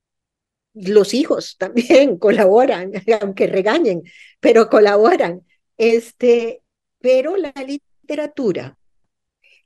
[0.75, 4.03] Los hijos también colaboran, aunque regañen,
[4.41, 5.47] pero colaboran.
[5.77, 6.63] Este,
[7.01, 8.79] pero la literatura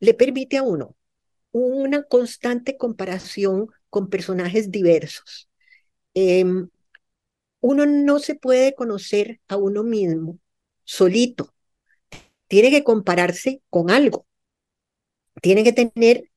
[0.00, 0.95] le permite a uno
[1.56, 5.48] una constante comparación con personajes diversos.
[6.12, 6.68] Em,
[7.60, 10.38] uno no se puede conocer a uno mismo
[10.84, 11.54] solito.
[12.48, 14.26] Tiene que compararse con algo.
[15.40, 16.30] Tiene que tener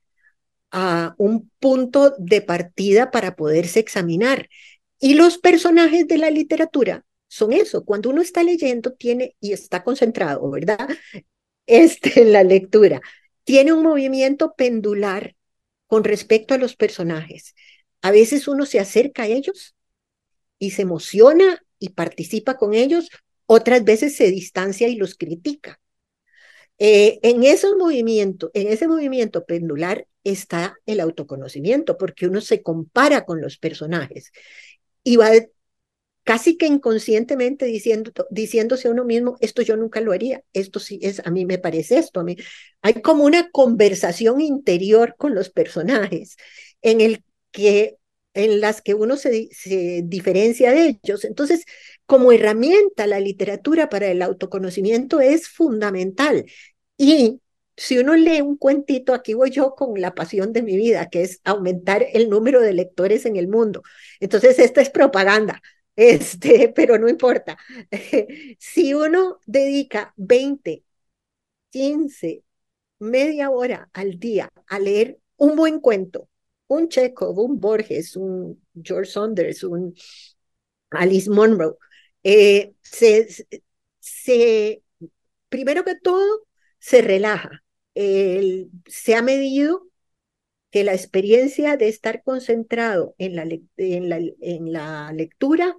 [0.73, 4.49] uh, un punto de partida para poderse examinar.
[4.99, 7.83] Y los personajes de la literatura son eso.
[7.83, 10.87] Cuando uno está leyendo, tiene y está concentrado, ¿verdad?
[11.71, 12.99] Este, en la lectura
[13.43, 15.35] tiene un movimiento pendular
[15.87, 17.55] con respecto a los personajes.
[18.01, 19.75] A veces uno se acerca a ellos
[20.57, 23.09] y se emociona y participa con ellos,
[23.45, 25.79] otras veces se distancia y los critica.
[26.77, 33.25] Eh, en, esos movimientos, en ese movimiento pendular está el autoconocimiento, porque uno se compara
[33.25, 34.31] con los personajes
[35.03, 35.31] y va
[36.29, 37.65] casi que inconscientemente
[38.29, 41.57] diciéndose a uno mismo, esto yo nunca lo haría, esto sí es, a mí me
[41.57, 42.37] parece esto, a mí.
[42.83, 46.37] Hay como una conversación interior con los personajes
[46.83, 47.97] en el que
[48.35, 51.25] en las que uno se, se diferencia de ellos.
[51.25, 51.65] Entonces,
[52.05, 56.45] como herramienta, la literatura para el autoconocimiento es fundamental.
[56.95, 57.41] Y
[57.75, 61.23] si uno lee un cuentito, aquí voy yo con la pasión de mi vida, que
[61.23, 63.81] es aumentar el número de lectores en el mundo.
[64.19, 65.59] Entonces, esta es propaganda
[65.99, 67.57] este, pero no importa.
[68.59, 70.83] Si uno dedica 20,
[71.71, 72.43] 15,
[72.99, 76.29] media hora al día a leer un buen cuento,
[76.67, 79.95] un Chekhov, un Borges, un George Saunders, un
[80.91, 81.77] Alice Munro,
[82.23, 83.27] eh, se,
[85.49, 86.45] primero que todo,
[86.79, 87.63] se relaja.
[87.95, 89.87] se ha medido
[90.71, 95.75] que la experiencia de estar concentrado en la, en la, en la lectura,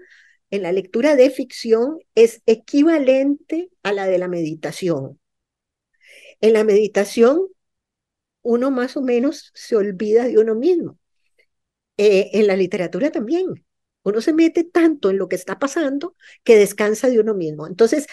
[0.50, 5.20] en la lectura de ficción, es equivalente a la de la meditación.
[6.40, 7.46] En la meditación,
[8.42, 10.98] uno más o menos se olvida de uno mismo.
[11.96, 13.46] Eh, en la literatura también.
[14.02, 17.66] Uno se mete tanto en lo que está pasando que descansa de uno mismo.
[17.66, 18.06] Entonces,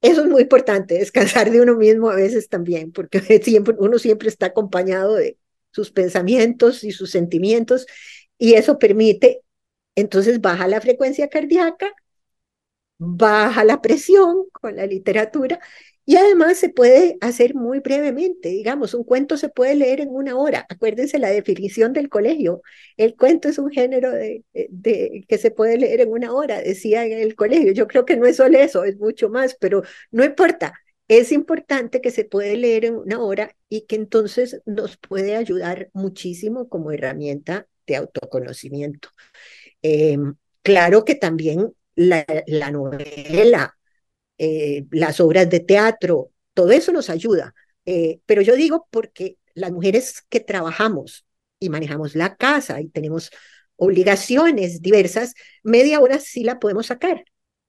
[0.00, 4.28] eso es muy importante, descansar de uno mismo a veces también, porque siempre, uno siempre
[4.28, 5.38] está acompañado de,
[5.74, 7.86] sus pensamientos y sus sentimientos,
[8.38, 9.42] y eso permite
[9.96, 11.92] Entonces baja la frecuencia cardíaca,
[12.98, 15.58] baja la presión con la literatura
[16.06, 18.50] y además se puede hacer muy brevemente.
[18.50, 20.66] Digamos, un cuento se puede leer en una hora.
[20.68, 22.62] Acuérdense la definición del colegio.
[22.98, 27.06] El cuento es un género de, de, que se puede leer en una hora, decía
[27.06, 27.72] en el colegio.
[27.72, 30.74] Yo creo que no es solo eso, es mucho más, pero no importa.
[31.08, 35.90] Es importante que se puede leer en una hora y que entonces nos puede ayudar
[35.92, 39.10] muchísimo como herramienta de autoconocimiento.
[39.82, 40.18] Eh,
[40.62, 43.76] claro que también la, la novela,
[44.38, 47.54] eh, las obras de teatro, todo eso nos ayuda.
[47.86, 51.26] Eh, pero yo digo porque las mujeres que trabajamos
[51.60, 53.30] y manejamos la casa y tenemos
[53.76, 57.24] obligaciones diversas, media hora sí la podemos sacar.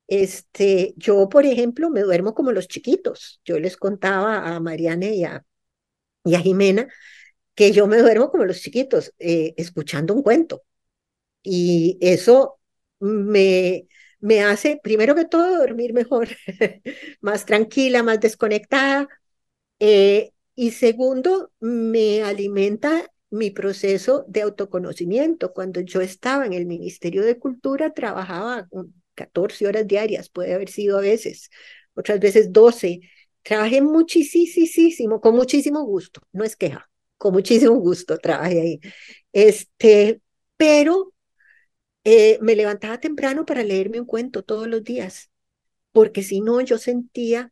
[0.07, 3.41] Este, yo, por ejemplo, me duermo como los chiquitos.
[3.45, 5.45] Yo les contaba a Mariane y a,
[6.23, 6.87] y a Jimena
[7.55, 10.63] que yo me duermo como los chiquitos, eh, escuchando un cuento.
[11.43, 12.59] Y eso
[12.99, 13.87] me,
[14.19, 16.29] me hace, primero que todo, dormir mejor,
[17.21, 19.07] más tranquila, más desconectada.
[19.79, 25.53] Eh, y segundo, me alimenta mi proceso de autoconocimiento.
[25.53, 28.67] Cuando yo estaba en el Ministerio de Cultura, trabajaba
[29.15, 31.49] 14 horas diarias, puede haber sido a veces,
[31.95, 33.01] otras veces 12.
[33.43, 38.79] Trabajé muchísimo, con muchísimo gusto, no es queja, con muchísimo gusto trabajé ahí.
[39.33, 40.21] Este,
[40.57, 41.13] pero
[42.03, 45.31] eh, me levantaba temprano para leerme un cuento todos los días,
[45.91, 47.51] porque si no yo sentía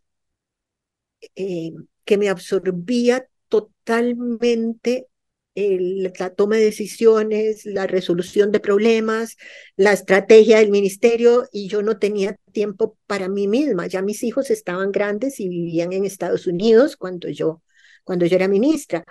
[1.36, 1.72] eh,
[2.06, 5.08] que me absorbía totalmente
[5.56, 9.38] la toma de decisiones, la resolución de problemas,
[9.76, 13.88] la estrategia del ministerio y yo no tenía tiempo para mí misma.
[13.88, 17.62] Ya mis hijos estaban grandes y vivían en Estados Unidos cuando yo,
[18.04, 19.04] cuando yo era ministra,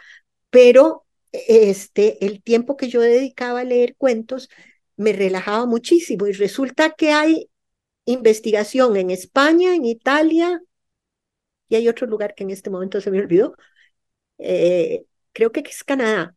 [0.51, 4.49] pero este, el tiempo que yo dedicaba a leer cuentos
[4.97, 7.51] me relajaba muchísimo y resulta que hay
[8.05, 10.61] investigación en España, en Italia
[11.69, 13.57] y hay otro lugar que en este momento se me olvidó,
[14.39, 16.37] eh, creo que es Canadá,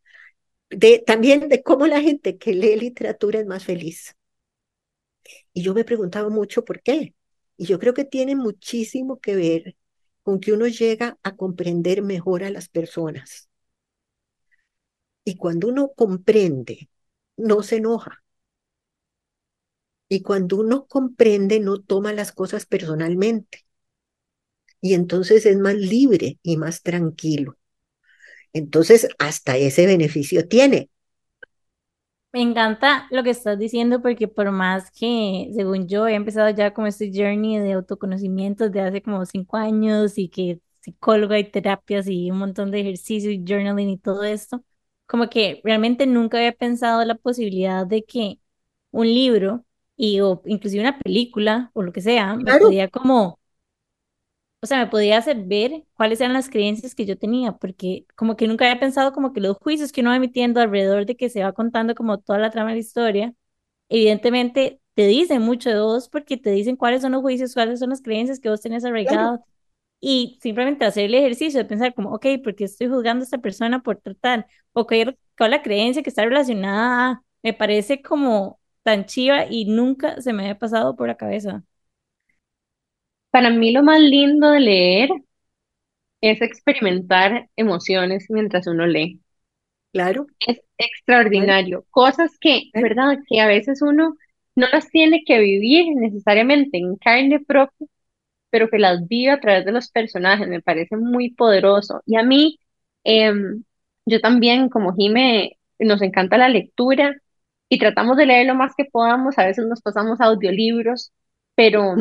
[0.71, 4.15] de, también de cómo la gente que lee literatura es más feliz.
[5.53, 7.15] Y yo me preguntaba mucho por qué.
[7.57, 9.75] Y yo creo que tiene muchísimo que ver
[10.23, 13.49] con que uno llega a comprender mejor a las personas.
[15.23, 16.89] Y cuando uno comprende,
[17.37, 18.23] no se enoja.
[20.09, 23.65] Y cuando uno comprende, no toma las cosas personalmente.
[24.79, 27.57] Y entonces es más libre y más tranquilo.
[28.55, 30.89] Entonces, hasta ese beneficio tiene.
[32.33, 36.73] Me encanta lo que estás diciendo porque por más que, según yo, he empezado ya
[36.73, 42.07] como este journey de autoconocimiento de hace como cinco años y que psicóloga y terapias
[42.09, 44.63] y un montón de ejercicios y journaling y todo esto,
[45.05, 48.39] como que realmente nunca había pensado la posibilidad de que
[48.91, 49.65] un libro
[49.95, 53.39] y o inclusive una película o lo que sea, me podía como
[54.65, 58.35] o sea, me podía hacer ver cuáles eran las creencias que yo tenía, porque como
[58.35, 61.29] que nunca había pensado como que los juicios que uno va emitiendo alrededor de que
[61.29, 63.33] se va contando como toda la trama de la historia,
[63.89, 67.91] evidentemente te dicen mucho de vos porque te dicen cuáles son los juicios, cuáles son
[67.91, 69.41] las creencias que vos tenés arraigadas.
[70.01, 73.39] Y simplemente hacer el ejercicio de pensar como, ok, ¿por qué estoy juzgando a esta
[73.39, 74.47] persona por tratar?
[74.73, 80.21] O qué con la creencia que está relacionada me parece como tan chiva y nunca
[80.21, 81.63] se me había pasado por la cabeza.
[83.35, 85.09] Para mí lo más lindo de leer
[86.21, 89.19] es experimentar emociones mientras uno lee.
[89.91, 90.27] Claro.
[90.39, 91.85] Es extraordinario.
[91.91, 93.17] Cosas que, ¿verdad?
[93.27, 94.15] Que a veces uno
[94.55, 97.87] no las tiene que vivir necesariamente en carne propia,
[98.51, 100.47] pero que las vive a través de los personajes.
[100.47, 102.03] Me parece muy poderoso.
[102.05, 102.57] Y a mí,
[103.03, 103.65] em,
[104.05, 107.13] yo también, como Jime, nos encanta la lectura
[107.67, 109.37] y tratamos de leer lo más que podamos.
[109.37, 111.11] A veces nos pasamos audiolibros,
[111.55, 111.97] pero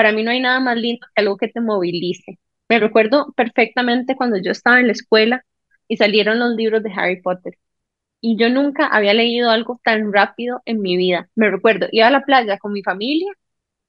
[0.00, 2.38] para mí no hay nada más lindo que algo que te movilice.
[2.70, 5.44] Me recuerdo perfectamente cuando yo estaba en la escuela
[5.88, 7.58] y salieron los libros de Harry Potter.
[8.22, 11.28] Y yo nunca había leído algo tan rápido en mi vida.
[11.34, 13.30] Me recuerdo, iba a la playa con mi familia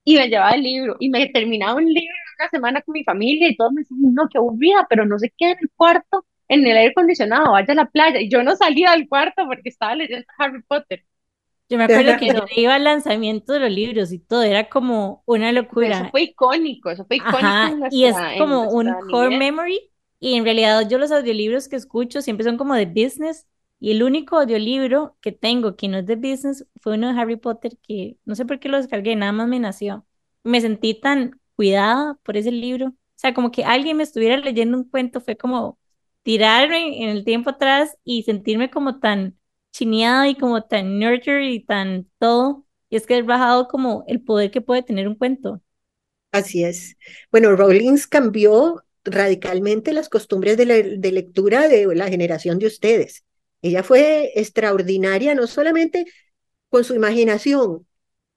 [0.03, 3.05] y me llevaba el libro y me terminaba un libro en una semana con mi
[3.05, 6.25] familia y todos me decían, no, qué aburrida, pero no se quede en el cuarto,
[6.49, 8.19] en el aire acondicionado, vaya a la playa.
[8.21, 11.05] Y yo no salía del cuarto porque estaba leyendo Harry Potter.
[11.71, 15.23] Yo me acuerdo que yo iba al lanzamiento de los libros y todo, era como
[15.25, 15.87] una locura.
[15.87, 17.87] Eso fue icónico, eso fue icónico.
[17.89, 19.79] y es como un core memory.
[20.19, 23.47] Y en realidad yo los audiolibros que escucho siempre son como de business.
[23.79, 27.37] Y el único audiolibro que tengo que no es de business fue uno de Harry
[27.37, 30.05] Potter que no sé por qué lo descargué, nada más me nació.
[30.43, 32.87] Me sentí tan cuidada por ese libro.
[32.87, 35.79] O sea, como que alguien me estuviera leyendo un cuento, fue como
[36.23, 39.37] tirarme en el tiempo atrás y sentirme como tan
[39.71, 42.65] chineada y como tan nurture y tan todo.
[42.89, 45.61] Y es que he bajado como el poder que puede tener un cuento.
[46.31, 46.97] Así es.
[47.31, 50.65] Bueno, Rawlings cambió radicalmente las costumbres de,
[50.97, 53.25] de lectura de la generación de ustedes.
[53.61, 56.05] Ella fue extraordinaria, no solamente
[56.69, 57.87] con su imaginación.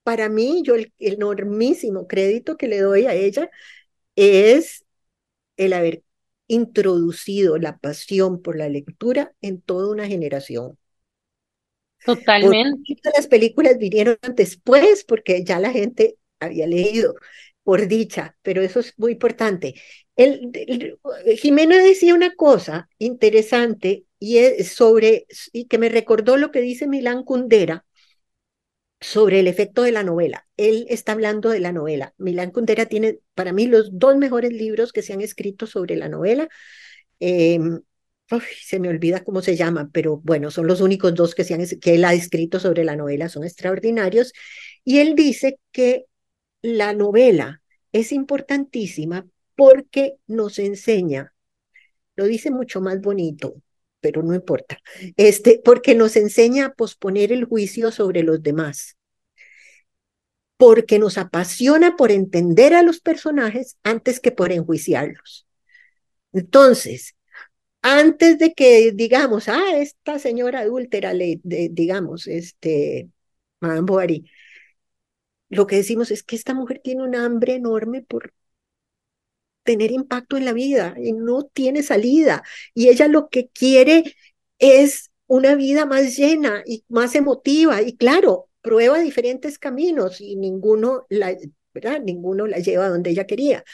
[0.05, 3.51] Para mí, yo el enormísimo crédito que le doy a ella
[4.17, 4.85] es
[5.57, 6.05] el haber
[6.49, 10.79] introducido la pasión por la lectura en toda una generación.
[12.05, 12.97] Totalmente.
[13.17, 17.15] las películas vinieron después porque ya la gente había leído,
[17.63, 19.75] por dicha, pero eso es muy importante.
[20.17, 20.99] El,
[21.39, 26.87] Jimena decía una cosa interesante y es sobre, y que me recordó lo que dice
[26.87, 27.85] Milán Kundera
[29.01, 30.47] sobre el efecto de la novela.
[30.57, 32.15] Él está hablando de la novela.
[32.17, 36.09] Milán Kundera tiene para mí los dos mejores libros que se han escrito sobre la
[36.09, 36.49] novela.
[38.29, 41.67] Se me olvida cómo se llama, pero bueno, son los únicos dos que, se han,
[41.81, 44.33] que él ha escrito sobre la novela, son extraordinarios.
[44.83, 46.07] Y él dice que
[46.63, 47.63] la novela
[47.93, 51.35] es importantísima porque nos enseña,
[52.17, 53.55] lo dice mucho más bonito,
[54.01, 54.79] pero no importa,
[55.17, 58.97] este, porque nos enseña a posponer el juicio sobre los demás,
[60.57, 65.47] porque nos apasiona por entender a los personajes antes que por enjuiciarlos.
[66.33, 67.15] Entonces,
[67.85, 73.11] antes de que digamos, ah, esta señora adúltera, le, digamos, este,
[73.61, 74.25] Madame Bovary,
[75.49, 78.35] lo que decimos es que esta mujer tiene un hambre enorme por
[79.63, 82.43] tener impacto en la vida y no tiene salida.
[82.75, 84.15] Y ella lo que quiere
[84.59, 87.83] es una vida más llena y más emotiva.
[87.83, 91.37] Y claro, prueba diferentes caminos y ninguno la,
[91.73, 92.01] ¿verdad?
[92.03, 93.65] Ninguno la lleva donde ella quería.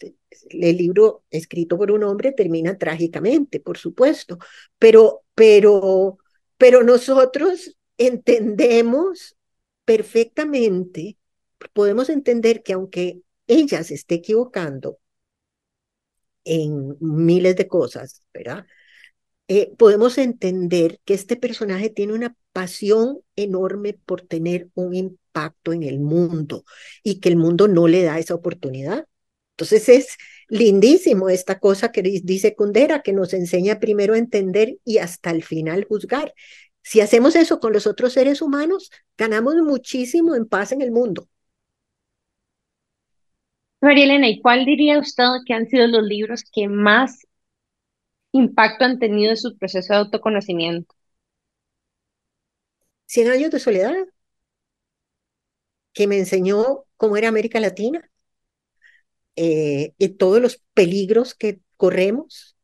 [0.00, 4.38] El libro escrito por un hombre termina trágicamente, por supuesto,
[4.78, 6.18] pero, pero,
[6.58, 9.36] pero nosotros entendemos
[9.84, 11.16] perfectamente,
[11.72, 14.98] podemos entender que aunque ella se esté equivocando,
[16.46, 18.66] en miles de cosas, ¿verdad?
[19.48, 25.82] Eh, podemos entender que este personaje tiene una pasión enorme por tener un impacto en
[25.82, 26.64] el mundo
[27.02, 29.06] y que el mundo no le da esa oportunidad.
[29.56, 34.98] Entonces es lindísimo esta cosa que dice Kundera, que nos enseña primero a entender y
[34.98, 36.34] hasta el final juzgar.
[36.82, 41.26] Si hacemos eso con los otros seres humanos, ganamos muchísimo en paz en el mundo.
[43.80, 47.26] María Elena, ¿y cuál diría usted que han sido los libros que más
[48.32, 50.94] impacto han tenido en su proceso de autoconocimiento?
[53.06, 53.96] Cien años de soledad,
[55.94, 58.10] que me enseñó cómo era América Latina
[59.36, 62.56] eh, y todos los peligros que corremos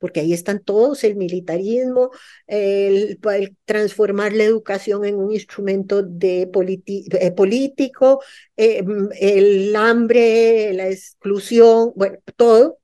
[0.00, 2.10] porque ahí están todos, el militarismo,
[2.46, 3.20] el,
[3.66, 8.22] transformar la educación en un instrumento de eh, político,
[8.56, 8.82] eh,
[9.20, 12.78] el hambre, la exclusión, bueno, todo.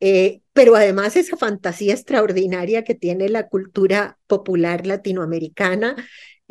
[0.00, 5.96] Eh, pero además esa fantasía extraordinaria que tiene la cultura popular latinoamericana.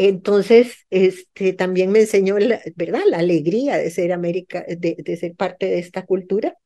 [0.06, 2.36] Entonces, este, también me enseñó,
[2.76, 3.02] ¿verdad?
[3.08, 6.58] La alegría de ser América, de ser parte de esta cultura.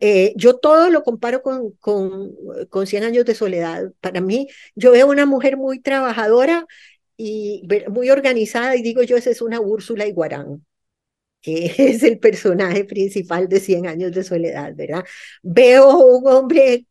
[0.00, 2.32] Eh, yo todo lo comparo con, con,
[2.68, 3.92] con 100 años de soledad.
[4.00, 6.66] Para mí, yo veo una mujer muy trabajadora
[7.16, 10.66] y muy organizada y digo yo, esa es una Úrsula Iguarán
[11.42, 15.04] que es el personaje principal de 100 años de soledad, ¿verdad?
[15.42, 16.86] Veo un hombre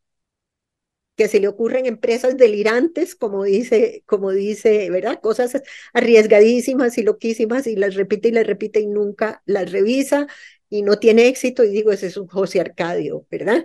[1.16, 5.20] que se le ocurren empresas delirantes, como dice, como dice, ¿verdad?
[5.22, 5.62] Cosas
[5.94, 10.28] arriesgadísimas y loquísimas y las repite y las repite y nunca las revisa
[10.70, 13.64] y no tiene éxito y digo, ese es un José Arcadio, ¿verdad?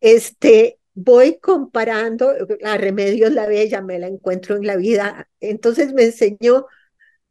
[0.00, 2.32] Este, voy comparando,
[2.64, 6.66] a Remedios la Bella me la encuentro en la vida, entonces me enseñó,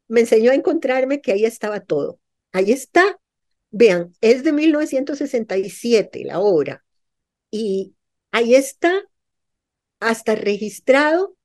[0.08, 2.20] me enseñó a encontrarme que ahí estaba todo.
[2.52, 3.18] Ahí está,
[3.70, 6.84] vean, es de 1967 la obra
[7.50, 7.94] y
[8.32, 9.02] ahí está
[10.06, 11.36] hasta registrado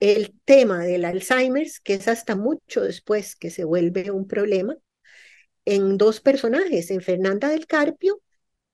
[0.00, 4.76] el tema del Alzheimer, que es hasta mucho después que se vuelve un problema,
[5.66, 8.22] en dos personajes, en Fernanda del Carpio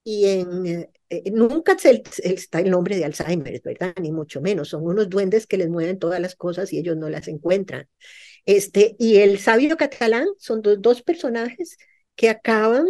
[0.03, 0.65] y en...
[0.65, 1.77] Eh, eh, nunca
[2.23, 3.93] está el nombre de Alzheimer, ¿verdad?
[4.01, 4.69] Ni mucho menos.
[4.69, 7.87] Son unos duendes que les mueven todas las cosas y ellos no las encuentran.
[8.45, 11.77] Este, y el sabio catalán son dos, dos personajes
[12.15, 12.85] que acaban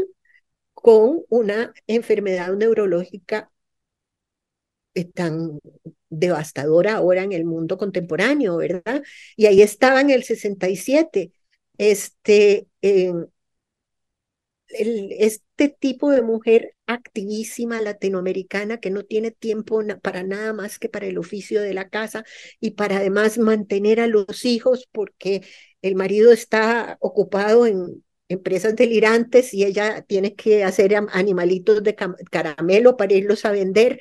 [0.73, 3.51] con una enfermedad neurológica
[5.05, 5.59] tan
[6.09, 9.03] devastadora ahora en el mundo contemporáneo, ¿verdad?
[9.35, 11.31] Y ahí estaba en el 67.
[11.77, 12.67] Este,
[14.69, 21.05] este tipo de mujer activísima latinoamericana que no tiene tiempo para nada más que para
[21.07, 22.25] el oficio de la casa
[22.59, 25.43] y para además mantener a los hijos porque
[25.81, 32.97] el marido está ocupado en empresas delirantes y ella tiene que hacer animalitos de caramelo
[32.97, 33.99] para irlos a vender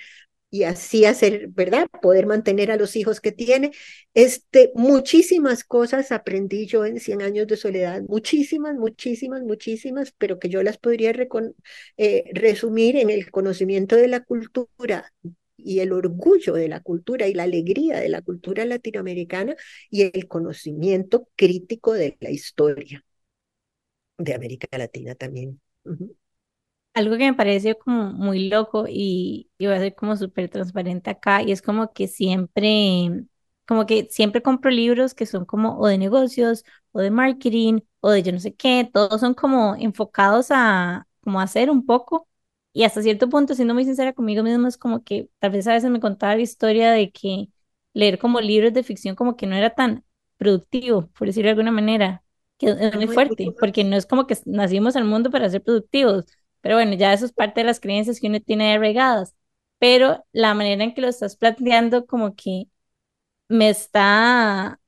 [0.51, 1.89] y así hacer, ¿verdad?
[2.03, 3.73] Poder mantener a los hijos que tiene.
[4.15, 10.49] Este, muchísimas cosas aprendí yo en 100 años de soledad, muchísimas, muchísimas, muchísimas, pero que
[10.49, 11.13] yo las podría
[11.97, 15.13] eh, resumir en el conocimiento de la cultura
[15.57, 19.57] y el orgullo de la cultura y la alegría de la cultura latinoamericana
[19.91, 23.05] y el conocimiento crítico de la historia
[24.19, 25.61] de América Latina también.
[26.97, 31.11] Algo que me parece como muy loco y, y voy a ser como súper transparente
[31.11, 33.27] acá y es como que siempre,
[33.67, 38.11] como que siempre compro libros que son como o de negocios o de marketing o
[38.11, 42.29] de yo no sé qué, todos son como enfocados a como hacer un poco
[42.73, 45.73] y hasta cierto punto, siendo muy sincera conmigo mismo, es como que tal vez a
[45.75, 47.49] veces me contaba la historia de que
[47.95, 50.05] leer como libros de ficción como que no era tan
[50.39, 52.23] productivo, por decirlo de alguna manera,
[52.59, 56.25] que es muy fuerte, porque no es como que nacimos al mundo para ser productivos,
[56.67, 59.37] pero bueno, ya eso es parte de las creencias que uno tiene regadas,
[59.79, 62.65] pero la manera en que lo estás planteando como que
[63.49, 64.81] me está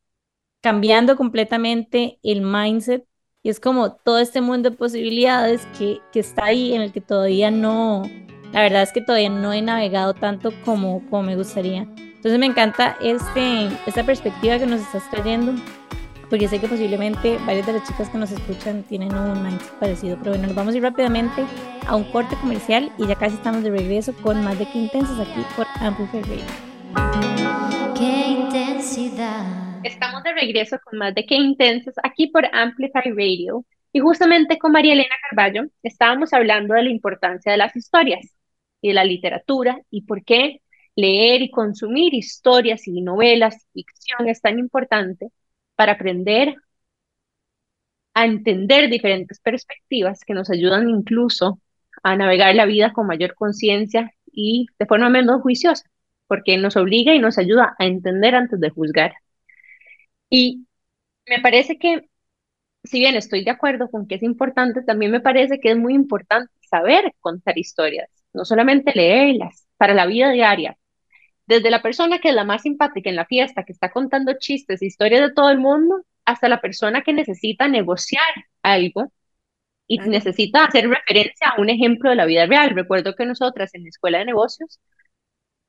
[0.60, 3.06] cambiando completamente el mindset
[3.44, 7.00] y es como todo este mundo de posibilidades que, que está ahí en el que
[7.00, 8.02] todavía no,
[8.52, 11.82] la verdad es que todavía no he navegado tanto como, como me gustaría.
[11.82, 15.52] Entonces me encanta este, esta perspectiva que nos estás trayendo,
[16.30, 20.16] porque sé que posiblemente varias de las chicas que nos escuchan tienen un mindset parecido.
[20.18, 21.44] Pero bueno, nos vamos a ir rápidamente
[21.86, 25.18] a un corte comercial y ya casi estamos de regreso con más de que intensas
[25.18, 26.44] aquí por Amplify Radio.
[27.96, 29.84] Qué intensidad.
[29.84, 33.64] Estamos de regreso con más de qué intensas aquí por Amplify Radio.
[33.92, 38.36] Y justamente con María Elena Carballo estábamos hablando de la importancia de las historias
[38.82, 40.60] y de la literatura y por qué
[40.94, 45.30] leer y consumir historias y novelas, ficción es tan importante
[45.78, 46.56] para aprender
[48.14, 51.60] a entender diferentes perspectivas que nos ayudan incluso
[52.02, 55.84] a navegar la vida con mayor conciencia y de forma menos juiciosa,
[56.26, 59.14] porque nos obliga y nos ayuda a entender antes de juzgar.
[60.30, 60.66] Y
[61.28, 62.08] me parece que,
[62.84, 65.94] si bien estoy de acuerdo con que es importante, también me parece que es muy
[65.94, 70.76] importante saber contar historias, no solamente leerlas, para la vida diaria.
[71.48, 74.82] Desde la persona que es la más simpática en la fiesta, que está contando chistes,
[74.82, 78.22] historias de todo el mundo, hasta la persona que necesita negociar
[78.62, 79.12] algo
[79.86, 82.70] y necesita hacer referencia a un ejemplo de la vida real.
[82.74, 84.80] Recuerdo que nosotras en la escuela de negocios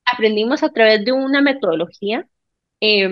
[0.05, 2.27] aprendimos a través de una metodología
[2.81, 3.09] eh,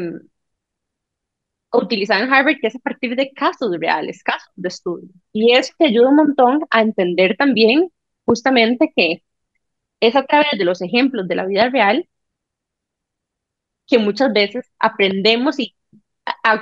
[1.72, 5.10] utilizada en Harvard, que es a partir de casos reales, casos de estudio.
[5.32, 7.92] Y eso te ayuda un montón a entender también
[8.26, 9.24] justamente que
[10.00, 12.08] es a través de los ejemplos de la vida real
[13.88, 15.76] que muchas veces aprendemos y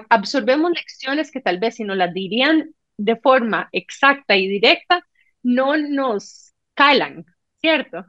[0.10, 5.06] absorbemos lecciones que tal vez si nos las dirían de forma exacta y directa,
[5.44, 7.26] no nos calan,
[7.60, 8.06] ¿cierto?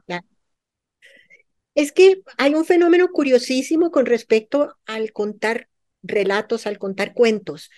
[1.75, 5.67] Es que hay un fenómeno curiosísimo con respecto al contar
[6.03, 7.69] relatos, al contar cuentos.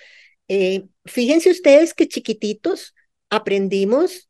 [0.48, 2.96] Eh, fíjense ustedes que chiquititos
[3.30, 4.30] aprendimos,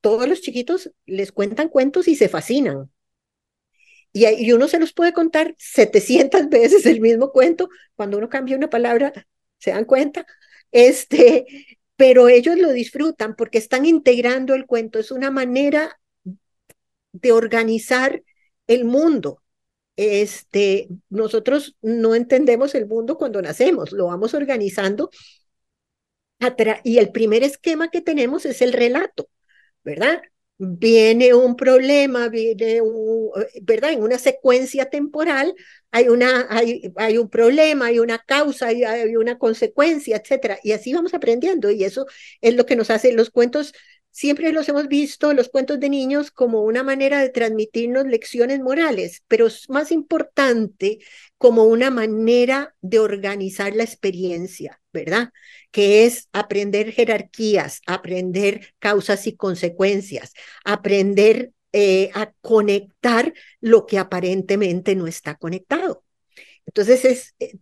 [0.00, 2.90] todos los chiquitos les cuentan cuentos y se fascinan.
[4.12, 8.70] Y, uno se los puede contar 700 veces el mismo cuento, cuando uno cambia una
[8.70, 9.12] palabra,
[9.58, 10.26] se dan cuenta,
[10.72, 11.46] este,
[11.96, 16.00] pero ellos lo disfrutan porque están integrando el cuento, es una manera
[17.12, 18.22] de organizar
[18.66, 19.42] el mundo
[19.98, 25.10] este, nosotros no entendemos el mundo cuando nacemos, lo vamos organizando.
[26.84, 29.28] Y el primer esquema que tenemos es el relato,
[29.82, 30.22] ¿verdad?
[30.60, 33.30] Viene un problema, viene un,
[33.62, 33.92] ¿verdad?
[33.92, 35.54] En una secuencia temporal
[35.92, 40.58] hay, una, hay, hay un problema, hay una causa, hay, hay una consecuencia, etcétera.
[40.64, 42.06] Y así vamos aprendiendo y eso
[42.40, 43.72] es lo que nos hace los cuentos
[44.18, 49.22] Siempre los hemos visto, los cuentos de niños, como una manera de transmitirnos lecciones morales,
[49.28, 50.98] pero es más importante
[51.36, 55.30] como una manera de organizar la experiencia, ¿verdad?
[55.70, 60.32] Que es aprender jerarquías, aprender causas y consecuencias,
[60.64, 66.02] aprender eh, a conectar lo que aparentemente no está conectado.
[66.66, 67.52] Entonces, es, eh,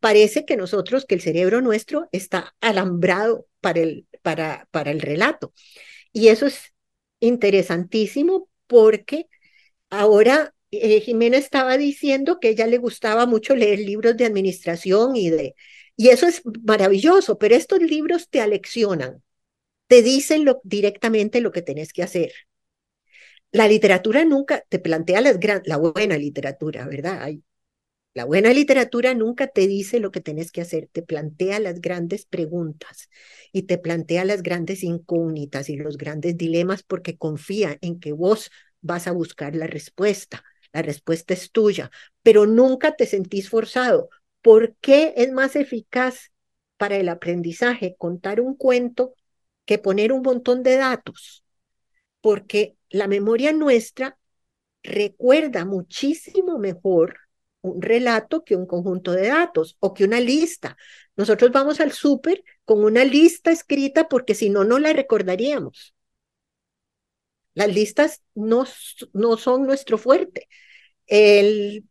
[0.00, 5.52] parece que nosotros, que el cerebro nuestro está alambrado para el, para, para el relato.
[6.12, 6.74] Y eso es
[7.20, 9.28] interesantísimo porque
[9.90, 15.30] ahora eh, Jimena estaba diciendo que ella le gustaba mucho leer libros de administración y
[15.30, 15.54] de...
[15.96, 19.22] Y eso es maravilloso, pero estos libros te aleccionan,
[19.88, 22.32] te dicen directamente lo que tenés que hacer,
[23.52, 27.22] la literatura nunca te plantea las gran, la buena literatura, ¿verdad?
[27.22, 27.42] Hay,
[28.12, 32.26] la buena literatura nunca te dice lo que tenés que hacer, te plantea las grandes
[32.26, 33.08] preguntas
[33.52, 38.50] y te plantea las grandes incógnitas y los grandes dilemas porque confía en que vos
[38.80, 40.42] vas a buscar la respuesta.
[40.72, 41.90] La respuesta es tuya,
[42.22, 44.08] pero nunca te sentís forzado.
[44.42, 46.32] ¿Por qué es más eficaz
[46.78, 49.14] para el aprendizaje contar un cuento
[49.66, 51.44] que poner un montón de datos?
[52.20, 54.18] Porque la memoria nuestra
[54.82, 57.18] recuerda muchísimo mejor
[57.62, 60.76] un relato que un conjunto de datos o que una lista.
[61.16, 65.94] Nosotros vamos al súper con una lista escrita porque si no, no la recordaríamos.
[67.54, 68.64] Las listas no,
[69.12, 70.48] no son nuestro fuerte.
[71.06, 71.84] El,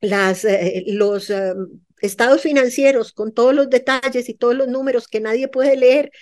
[0.00, 1.54] las, eh, los eh,
[2.00, 6.12] estados financieros con todos los detalles y todos los números que nadie puede leer,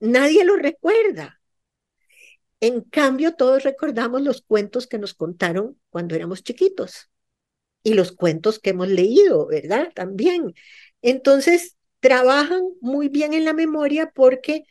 [0.00, 1.40] nadie los recuerda.
[2.60, 7.10] En cambio, todos recordamos los cuentos que nos contaron cuando éramos chiquitos
[7.84, 9.92] y los cuentos que hemos leído, ¿verdad?
[9.94, 10.54] También.
[11.02, 14.64] Entonces, trabajan muy bien en la memoria porque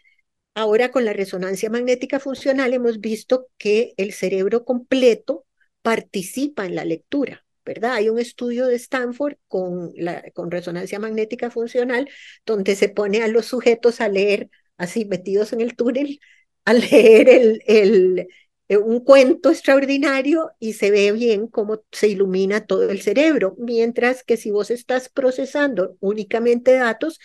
[0.56, 5.46] ahora con la resonancia magnética funcional hemos visto que el cerebro completo
[5.82, 7.46] participa en la lectura.
[7.66, 7.94] ¿verdad?
[7.94, 12.10] Hay un estudio de Stanford con, la, con resonancia magnética funcional
[12.46, 16.20] donde se pone a los sujetos a leer así metidos en el túnel,
[16.66, 18.28] a leer el, el,
[18.70, 24.38] un cuento extraordinario y se ve bien cómo se ilumina todo el cerebro, mientras que
[24.38, 27.20] si vos estás procesando únicamente datos,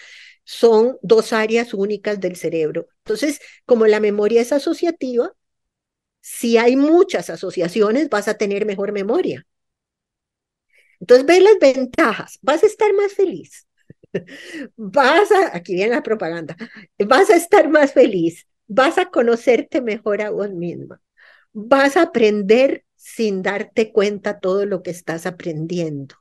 [0.44, 2.88] son dos áreas únicas del cerebro.
[3.04, 5.32] Entonces, como la memoria es asociativa,
[6.20, 9.46] si hay muchas asociaciones, vas a tener mejor memoria.
[11.00, 13.66] Entonces, ve las ventajas, vas a estar más feliz.
[14.76, 16.56] Vas a, aquí viene la propaganda,
[17.06, 21.00] vas a estar más feliz, vas a conocerte mejor a vos misma
[21.52, 26.16] vas a aprender sin darte cuenta todo lo que estás aprendiendo.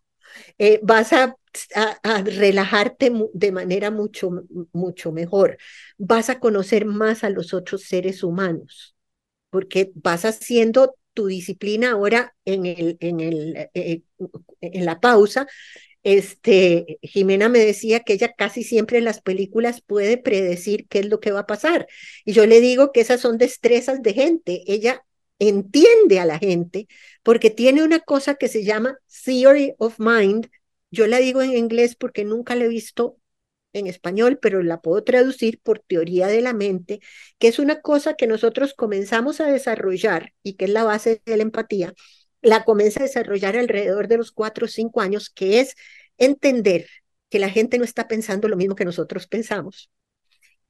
[0.58, 1.36] Eh, vas a,
[2.24, 4.30] relajarte de manera mucho,
[4.74, 5.58] mucho mejor.
[5.98, 8.96] Vas a conocer más a los otros seres humanos,
[9.50, 14.02] porque vas haciendo tu disciplina ahora en, el, en, el, eh,
[14.62, 15.48] en la pausa.
[16.04, 21.08] Este, Jimena me decía que ella casi siempre en las películas puede predecir qué es
[21.08, 21.88] lo que va a pasar.
[22.24, 24.64] Y yo le digo que esas son destrezas de gente.
[24.68, 25.04] Ella
[25.40, 26.88] entiende a la gente
[27.24, 30.50] porque tiene una cosa que se llama Theory of Mind.
[30.92, 33.18] Yo la digo en inglés porque nunca la he visto
[33.74, 37.00] en español, pero la puedo traducir por teoría de la mente,
[37.38, 41.38] que es una cosa que nosotros comenzamos a desarrollar y que es la base de
[41.38, 41.94] la empatía.
[42.42, 45.76] La comienza a desarrollar alrededor de los cuatro o cinco años, que es
[46.18, 46.88] entender
[47.30, 49.92] que la gente no está pensando lo mismo que nosotros pensamos,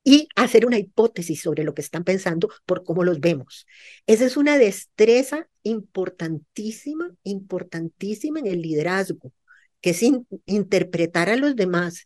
[0.07, 3.67] y hacer una hipótesis sobre lo que están pensando por cómo los vemos.
[4.05, 9.33] Esa es una destreza importantísima, importantísima en el liderazgo,
[9.81, 10.01] que es
[10.45, 12.05] interpretar a los demás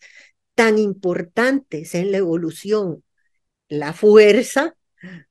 [0.55, 3.03] tan importantes en la evolución,
[3.69, 4.75] la fuerza,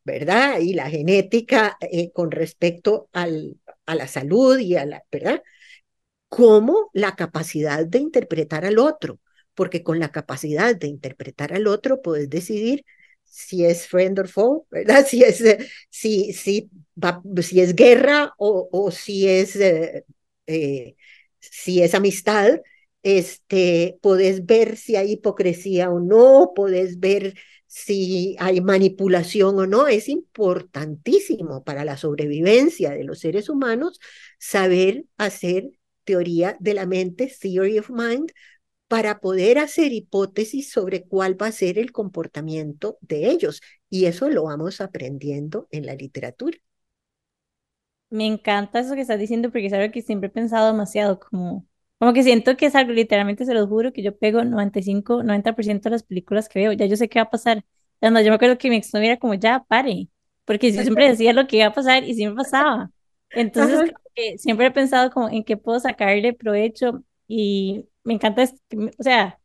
[0.04, 0.60] ¿verdad?
[0.60, 5.42] Y la genética eh, con respecto al, a la salud y a la, ¿verdad?
[6.28, 9.18] Como la capacidad de interpretar al otro
[9.60, 12.86] porque con la capacidad de interpretar al otro puedes decidir
[13.24, 15.06] si es friend or foe, ¿verdad?
[15.10, 15.58] Si es, eh,
[15.90, 20.06] si, si, va, si es guerra o, o si, es, eh,
[20.46, 20.96] eh,
[21.40, 22.62] si es amistad,
[23.02, 27.34] este, puedes ver si hay hipocresía o no, puedes ver
[27.66, 29.88] si hay manipulación o no.
[29.88, 34.00] Es importantísimo para la sobrevivencia de los seres humanos
[34.38, 35.68] saber hacer
[36.04, 38.32] teoría de la mente, theory of mind,
[38.90, 43.62] para poder hacer hipótesis sobre cuál va a ser el comportamiento de ellos.
[43.88, 46.58] Y eso lo vamos aprendiendo en la literatura.
[48.10, 51.66] Me encanta eso que estás diciendo porque es algo que siempre he pensado demasiado, como,
[51.98, 55.88] como que siento que es algo, literalmente se lo juro, que yo pego 95, 90%
[55.88, 57.64] de las películas que veo, ya yo sé qué va a pasar.
[58.00, 60.08] Cuando yo me acuerdo que mi ex era como, ya, pare,
[60.44, 62.90] porque yo siempre decía lo que iba a pasar y siempre pasaba.
[63.32, 63.92] Entonces,
[64.38, 68.42] siempre he pensado como en qué puedo sacarle provecho y me encanta,
[68.98, 69.38] o sea,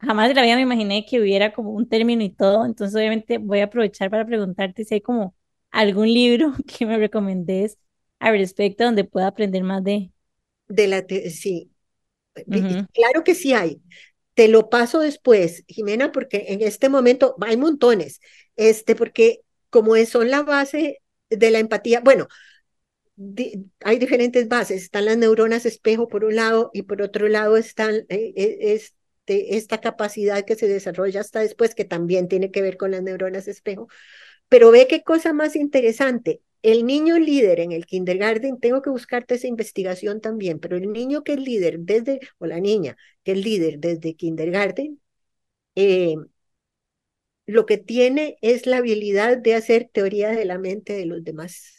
[0.00, 3.36] jamás en la vida me imaginé que hubiera como un término y todo, entonces obviamente
[3.36, 5.34] voy a aprovechar para preguntarte si hay como
[5.70, 7.76] algún libro que me recomendés
[8.18, 10.10] al respecto donde pueda aprender más de...
[10.68, 11.70] De la, sí,
[12.94, 13.82] claro que sí hay.
[14.32, 18.20] Te lo paso después, Jimena, porque en este momento hay montones,
[18.56, 22.26] este, porque como son la base de la empatía, bueno,
[23.80, 27.96] hay diferentes bases, están las neuronas espejo por un lado y por otro lado están
[28.08, 32.76] eh, eh, este, esta capacidad que se desarrolla hasta después, que también tiene que ver
[32.76, 33.88] con las neuronas espejo.
[34.48, 36.42] Pero ve qué cosa más interesante.
[36.62, 41.24] el niño líder en el kindergarten, tengo que buscarte esa investigación también, pero el niño
[41.24, 45.00] que es líder desde, o la niña que es líder desde kindergarten,
[45.76, 46.16] eh,
[47.46, 51.77] lo que tiene es la habilidad de hacer teoría de la mente de los demás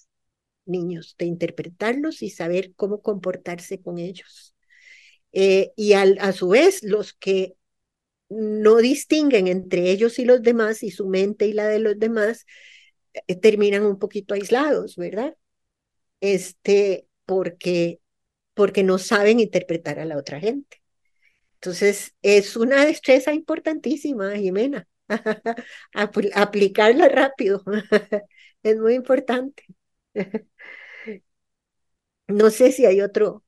[0.69, 4.55] niños, de interpretarlos y saber cómo comportarse con ellos.
[5.31, 7.55] Eh, y a su vez, los que
[8.29, 12.45] no distinguen entre ellos y los demás y su mente y la de los demás,
[13.27, 15.35] eh, terminan un poquito aislados, ¿verdad?
[16.21, 18.01] Este, porque,
[18.53, 20.81] porque no saben interpretar a la otra gente.
[21.55, 24.87] Entonces, es una destreza importantísima, Jimena.
[26.35, 27.63] aplicarla rápido.
[28.63, 29.65] es muy importante.
[32.27, 33.43] no sé si hay otro.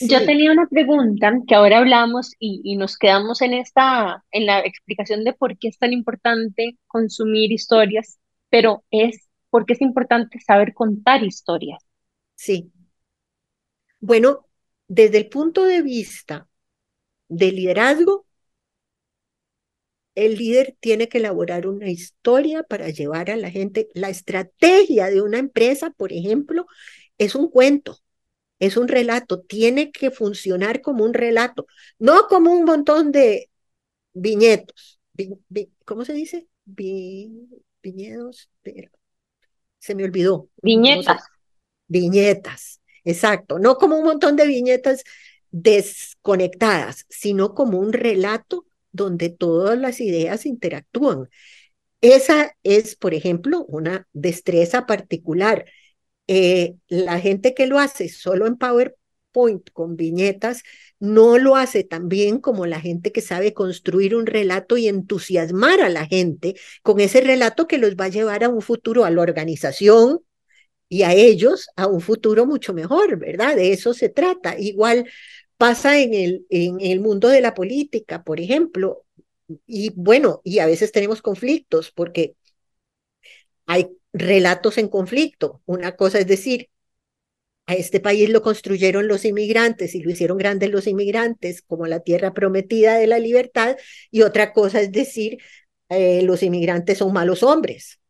[0.00, 4.60] Yo tenía una pregunta que ahora hablamos y, y, nos quedamos en esta, en la
[4.60, 8.18] explicación de por qué es tan importante consumir historias,
[8.48, 11.82] pero es por qué es importante saber contar historias.
[12.34, 12.72] Sí.
[13.98, 14.46] Bueno,
[14.88, 16.48] desde el punto de vista
[17.28, 18.26] del liderazgo,
[20.14, 23.88] el líder tiene que elaborar una historia para llevar a la gente.
[23.94, 26.66] La estrategia de una empresa, por ejemplo,
[27.18, 27.98] es un cuento,
[28.58, 31.66] es un relato, tiene que funcionar como un relato,
[31.98, 33.50] no como un montón de
[34.12, 35.00] viñetos.
[35.84, 36.46] ¿Cómo se dice?
[37.82, 38.90] viñedos, pero
[39.78, 40.48] se me olvidó.
[40.62, 41.22] Viñetas.
[41.88, 45.02] Viñetas, exacto, no como un montón de viñetas
[45.50, 51.28] desconectadas, sino como un relato donde todas las ideas interactúan.
[52.00, 55.66] Esa es, por ejemplo, una destreza particular.
[56.26, 60.62] Eh, la gente que lo hace solo en PowerPoint con viñetas
[60.98, 65.80] no lo hace tan bien como la gente que sabe construir un relato y entusiasmar
[65.80, 69.10] a la gente con ese relato que los va a llevar a un futuro, a
[69.10, 70.20] la organización
[70.88, 73.56] y a ellos a un futuro mucho mejor, ¿verdad?
[73.56, 74.58] De eso se trata.
[74.58, 75.08] Igual
[75.60, 79.04] pasa en el, en el mundo de la política, por ejemplo,
[79.66, 82.34] y bueno, y a veces tenemos conflictos porque
[83.66, 85.62] hay relatos en conflicto.
[85.66, 86.70] Una cosa es decir,
[87.66, 92.00] a este país lo construyeron los inmigrantes y lo hicieron grande los inmigrantes como la
[92.00, 93.76] tierra prometida de la libertad,
[94.10, 95.38] y otra cosa es decir,
[95.90, 98.00] eh, los inmigrantes son malos hombres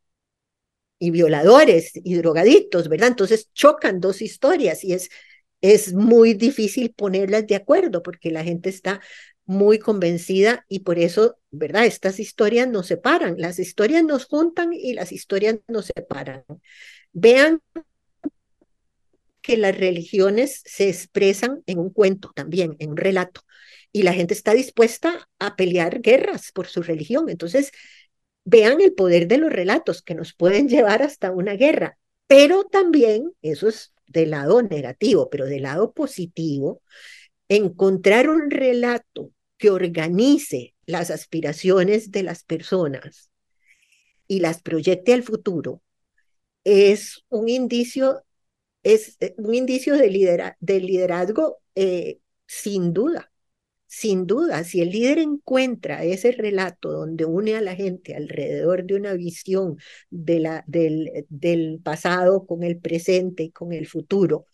[0.98, 3.08] y violadores y drogadictos, ¿verdad?
[3.08, 5.10] Entonces chocan dos historias y es
[5.60, 9.00] es muy difícil ponerlas de acuerdo porque la gente está
[9.44, 11.84] muy convencida y por eso, ¿verdad?
[11.84, 16.44] Estas historias nos separan, las historias nos juntan y las historias nos separan.
[17.12, 17.60] Vean
[19.42, 23.42] que las religiones se expresan en un cuento también, en un relato,
[23.92, 27.28] y la gente está dispuesta a pelear guerras por su religión.
[27.28, 27.72] Entonces,
[28.44, 33.32] vean el poder de los relatos que nos pueden llevar hasta una guerra, pero también,
[33.42, 36.82] eso es del lado negativo, pero del lado positivo,
[37.48, 43.30] encontrar un relato que organice las aspiraciones de las personas
[44.26, 45.82] y las proyecte al futuro
[46.64, 48.24] es un indicio,
[48.82, 53.29] es eh, un indicio de, liderazgo eh, sin duda.
[53.92, 58.94] Sin duda, si el líder encuentra ese relato donde une a la gente alrededor de
[58.94, 59.78] una visión
[60.10, 60.46] del,
[61.28, 64.46] del pasado con el presente y con el futuro,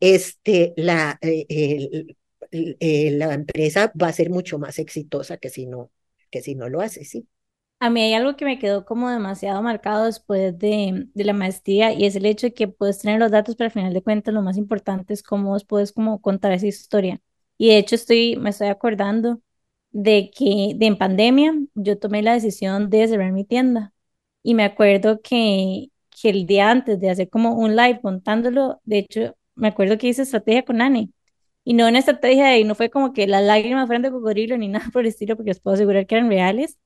[0.00, 1.46] este, la, eh,
[2.50, 5.92] eh, la empresa va a ser mucho más exitosa que si no,
[6.28, 7.28] que si no lo hace, sí.
[7.78, 11.92] A mí hay algo que me quedó como demasiado marcado después de, de, la maestría
[11.92, 14.34] y es el hecho de que puedes tener los datos, pero al final de cuentas
[14.34, 17.20] lo más importante es cómo vos puedes como contar esa historia.
[17.60, 19.42] Y de hecho estoy, me estoy acordando
[19.90, 23.92] de que de en pandemia yo tomé la decisión de cerrar mi tienda.
[24.42, 28.98] Y me acuerdo que, que el día antes de hacer como un live contándolo, de
[29.00, 31.10] hecho, me acuerdo que hice estrategia con Annie.
[31.64, 34.68] Y no una estrategia de, no fue como que las lágrimas fueran de cocodrilo ni
[34.70, 36.78] nada por el estilo, porque les puedo asegurar que eran reales.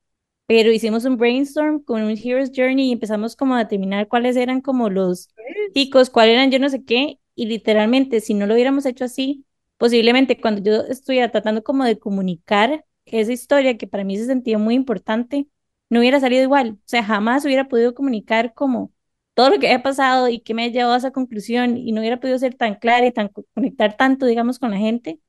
[0.47, 4.61] Pero hicimos un brainstorm con un Hero's Journey y empezamos como a determinar cuáles eran
[4.61, 5.29] como los
[5.73, 7.19] picos, cuáles eran yo no sé qué.
[7.35, 9.44] Y literalmente, si no lo hubiéramos hecho así,
[9.77, 14.57] posiblemente cuando yo estuviera tratando como de comunicar esa historia que para mí se sentía
[14.57, 15.47] muy importante,
[15.89, 16.71] no hubiera salido igual.
[16.79, 18.91] O sea, jamás hubiera podido comunicar como
[19.33, 22.01] todo lo que había pasado y que me ha llevado a esa conclusión y no
[22.01, 25.19] hubiera podido ser tan clara y tan conectar tanto, digamos, con la gente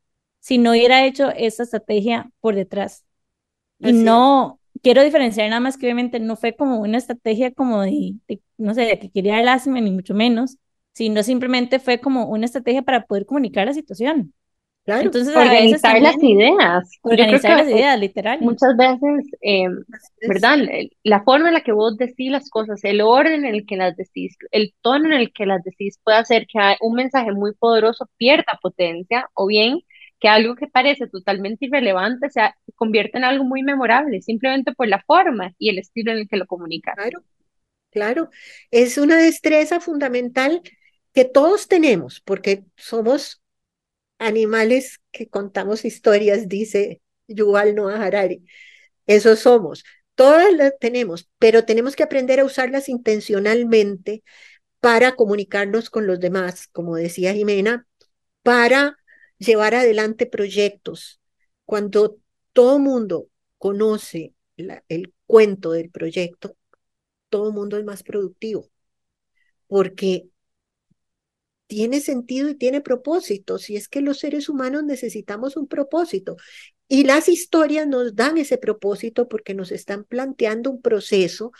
[0.41, 3.05] si no hubiera hecho esa estrategia por detrás.
[3.79, 8.17] Y no, quiero diferenciar nada más que obviamente no fue como una estrategia como de,
[8.59, 10.59] no sé, de que quería lástima ni mucho menos,
[10.93, 14.35] sino simplemente fue como una estrategia para poder comunicar la situación.
[14.87, 16.91] Entonces, organizar las ideas.
[17.03, 18.41] Organizar las ideas, literal.
[18.41, 19.85] Muchas veces, em,
[20.29, 20.59] ¿verdad?
[21.03, 23.97] La forma en la que vos decís las cosas, el orden en el que las
[23.97, 28.09] decís, el tono en el que las decís puede hacer que un mensaje muy poderoso
[28.17, 29.81] pierda potencia o bien
[30.21, 32.41] que algo que parece totalmente irrelevante se
[32.75, 36.37] convierta en algo muy memorable, simplemente por la forma y el estilo en el que
[36.37, 36.95] lo comunicas.
[36.95, 37.23] Claro,
[37.91, 38.31] claro.
[38.71, 40.63] Es una destreza fundamental
[41.13, 43.43] que todos tenemos, porque somos
[44.19, 48.45] animales que contamos historias, dice Yuval Noah Harari.
[49.07, 49.85] Eso somos.
[50.15, 54.25] Todas las tenemos, pero tenemos que aprender a usarlas intencionalmente
[54.81, 57.87] para comunicarnos con los demás, como decía Jimena,
[58.43, 58.97] para
[59.39, 61.21] llevar adelante proyectos.
[61.65, 62.19] Cuando
[62.53, 66.57] todo mundo conoce el cuento del proyecto,
[67.29, 68.71] todo mundo es más productivo,
[69.67, 70.29] porque
[71.67, 73.59] tiene sentido y tiene propósito.
[73.59, 76.37] Si es que los seres humanos necesitamos un propósito.
[76.89, 81.53] Y las historias nos dan ese propósito porque nos están planteando un proceso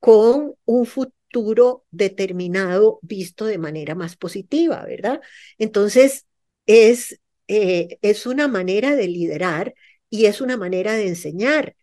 [0.00, 5.20] con un futuro determinado visto de manera más positiva, ¿verdad?
[5.58, 6.26] Entonces,
[6.66, 9.74] es, eh, es una manera de liderar
[10.08, 11.76] y es una manera de enseñar.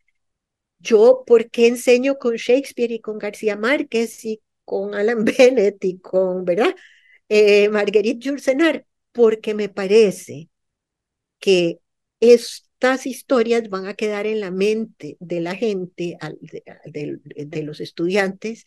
[0.80, 6.00] Yo, ¿por qué enseño con Shakespeare y con García Márquez y con Alan Bennett y
[6.00, 6.76] con, ¿verdad?
[7.30, 10.50] Eh, Marguerite Yourcenar, porque me parece
[11.40, 11.80] que
[12.20, 16.18] estas historias van a quedar en la mente de la gente,
[16.86, 18.66] de, los estudiantes,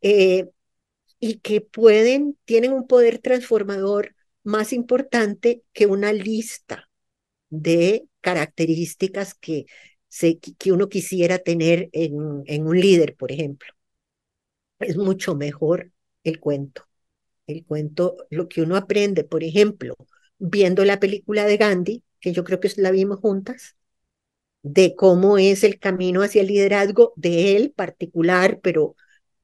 [0.00, 0.48] eh,
[1.20, 6.90] y que pueden, tienen un poder transformador más importante que una lista
[7.50, 9.66] de características que,
[10.08, 13.72] se, que uno quisiera tener en, en un líder, por ejemplo.
[14.80, 15.92] Es mucho mejor
[16.24, 16.86] el cuento
[17.52, 19.96] el cuento, lo que uno aprende, por ejemplo,
[20.38, 23.76] viendo la película de Gandhi, que yo creo que la vimos juntas,
[24.62, 28.96] de cómo es el camino hacia el liderazgo de él particular, pero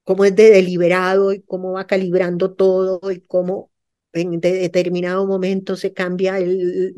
[0.05, 3.71] cómo es de deliberado y cómo va calibrando todo y cómo
[4.13, 6.95] en determinado momento se cambia el,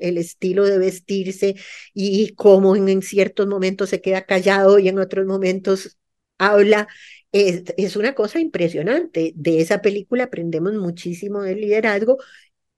[0.00, 1.56] el, estilo de vestirse
[1.92, 5.98] y cómo en, en, ciertos momentos se queda callado y en otros momentos
[6.38, 6.88] habla
[7.34, 9.32] es, una cosa impresionante.
[9.34, 12.18] De esa película aprendemos muchísimo del liderazgo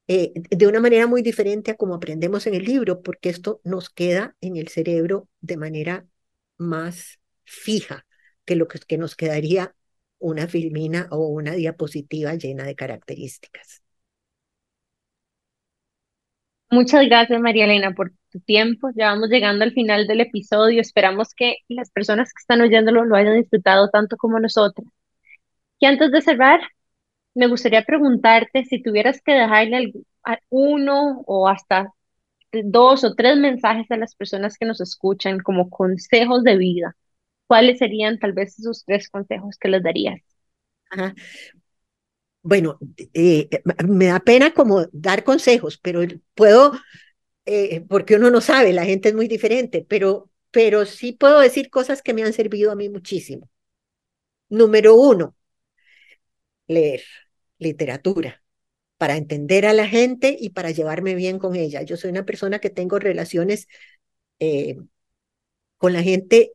[0.09, 3.91] eh, de una manera muy diferente a como aprendemos en el libro, porque esto nos
[3.91, 6.07] queda en el cerebro de manera
[6.59, 8.07] más fija
[8.45, 9.75] que lo que, que nos quedaría
[10.19, 13.83] una filmina o una diapositiva llena de características.
[16.71, 18.91] Muchas gracias, María Elena, por tu tiempo.
[18.97, 20.81] Ya vamos llegando al final del episodio.
[20.81, 24.87] Esperamos que las personas que están oyéndolo lo hayan disfrutado tanto como nosotros.
[25.79, 26.61] Y antes de cerrar,
[27.35, 29.93] me gustaría preguntarte si tuvieras que dejarle
[30.51, 31.93] uno o hasta
[32.53, 36.97] dos o tres mensajes a las personas que nos escuchan como consejos de vida.
[37.49, 40.21] ¿Cuáles serían tal vez esos tres consejos que les darías?
[42.47, 42.79] Bueno,
[43.13, 43.49] eh,
[43.89, 46.01] me da pena como dar consejos, pero
[46.35, 46.73] puedo,
[47.47, 51.71] eh, porque uno no sabe, la gente es muy diferente, pero, pero sí puedo decir
[51.71, 53.51] cosas que me han servido a mí muchísimo.
[54.49, 55.37] Número uno,
[56.67, 57.03] leer
[57.59, 58.43] literatura
[58.99, 61.83] para entender a la gente y para llevarme bien con ella.
[61.83, 63.69] Yo soy una persona que tengo relaciones
[64.41, 64.79] eh,
[65.79, 66.53] con la gente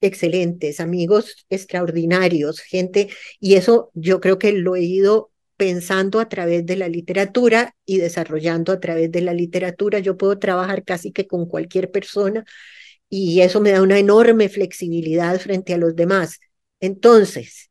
[0.00, 3.08] excelentes, amigos extraordinarios, gente,
[3.40, 7.98] y eso yo creo que lo he ido pensando a través de la literatura y
[7.98, 9.98] desarrollando a través de la literatura.
[9.98, 12.44] Yo puedo trabajar casi que con cualquier persona
[13.10, 16.40] y eso me da una enorme flexibilidad frente a los demás.
[16.80, 17.70] Entonces,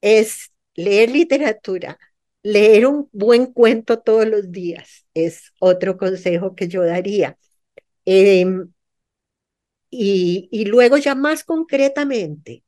[0.00, 1.98] es leer literatura,
[2.42, 7.38] leer un buen cuento todos los días, es otro consejo que yo daría.
[8.06, 8.44] Eh,
[9.94, 12.64] y, luego ya más concretamente,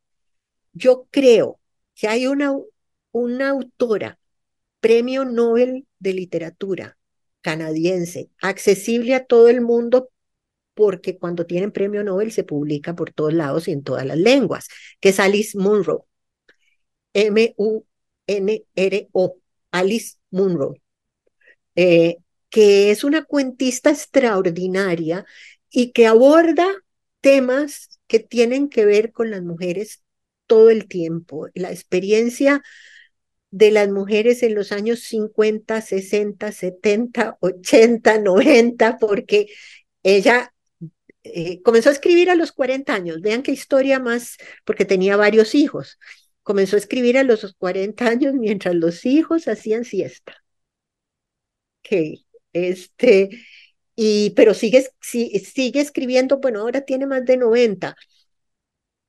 [0.74, 1.58] yo creo
[1.94, 2.54] que hay una,
[3.12, 4.18] una autora,
[4.80, 6.98] premio Nobel de literatura
[7.40, 10.10] canadiense, accesible a todo el mundo
[10.74, 14.68] porque cuando tienen premio Nobel se publica por todos lados y en todas las lenguas,
[15.00, 16.06] que es Alice Munro.
[17.14, 17.86] M-U-N-R-O,
[19.70, 20.74] Alice Munro,
[21.76, 22.18] eh,
[22.50, 25.24] que es una cuentista extraordinaria
[25.70, 26.84] y que aborda
[27.24, 30.02] temas que tienen que ver con las mujeres
[30.46, 31.48] todo el tiempo.
[31.54, 32.62] La experiencia
[33.50, 39.46] de las mujeres en los años 50, 60, 70, 80, 90, porque
[40.02, 40.52] ella
[41.22, 43.22] eh, comenzó a escribir a los 40 años.
[43.22, 45.98] Vean qué historia más, porque tenía varios hijos.
[46.42, 50.44] Comenzó a escribir a los 40 años mientras los hijos hacían siesta.
[51.80, 52.26] Okay.
[52.52, 53.30] Este,
[53.97, 57.97] y, pero sigue, sigue escribiendo, bueno, ahora tiene más de 90,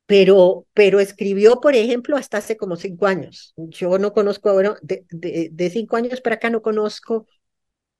[0.05, 3.53] pero, pero escribió, por ejemplo, hasta hace como cinco años.
[3.57, 5.05] Yo no conozco ahora, de,
[5.51, 7.27] de, cinco años para acá no conozco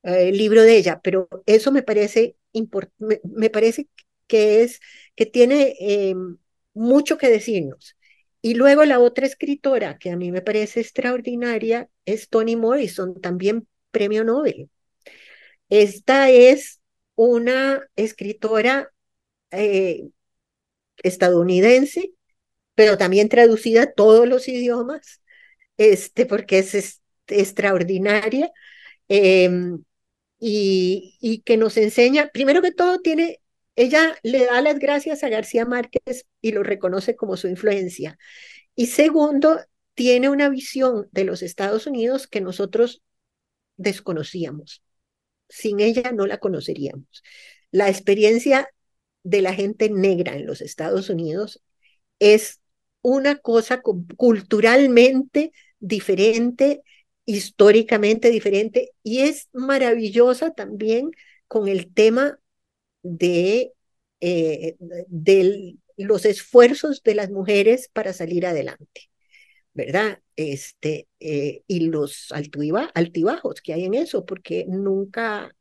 [0.04, 2.38] eh, el libro de ella, pero eso me parece,
[3.24, 3.90] me, parece
[4.28, 4.80] que, es,
[5.16, 6.38] que tiene em,
[6.74, 7.98] mucho que decirnos.
[8.42, 13.68] Y luego la otra escritora que a mí me parece extraordinaria es Toni Morrison, también
[13.92, 14.70] premio Nobel.
[15.70, 16.82] Esta es
[17.16, 18.91] una escritora
[19.51, 20.09] eh,
[21.03, 22.11] estadounidense,
[22.76, 25.22] pero también traducida a todos los idiomas,
[25.78, 28.51] este, porque es, extraordinaria
[29.07, 29.84] em,
[30.39, 33.39] y, y que nos enseña, primero que todo, tiene
[33.76, 38.18] ella le da las gracias a García Márquez y lo reconoce como su influencia.
[38.76, 39.59] Y segundo,
[39.93, 43.01] tiene una visión de los Estados Unidos que nosotros
[43.78, 44.82] desconocíamos.
[45.50, 47.24] Sin ella no la conoceríamos.
[47.72, 48.70] La experiencia
[49.24, 51.62] de la gente negra en los Estados Unidos
[52.20, 52.62] es
[53.02, 56.82] una cosa culturalmente diferente,
[57.26, 61.12] históricamente diferente, y es maravillosa también
[61.48, 62.39] con el tema
[63.04, 63.74] de,
[64.22, 64.76] eh,
[65.98, 69.10] los esfuerzos de las mujeres para salir adelante,
[69.76, 70.20] ¿verdad?
[70.38, 75.54] Este, eh, y los altibajos que hay en eso, porque nunca,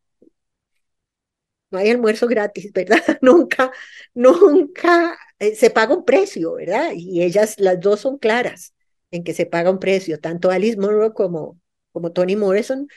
[1.71, 3.03] no hay almuerzo gratis, ¿verdad?
[3.21, 3.73] nunca,
[4.15, 6.93] nunca eh, se paga un precio, ¿verdad?
[6.97, 8.75] Y ellas, las dos son claras
[9.11, 11.61] en que se paga un precio, tanto Alice Monroe como,
[11.93, 12.89] como Toni Morrison,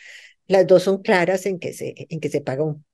[0.47, 2.85] las dos son claras en que se, en que se paga un,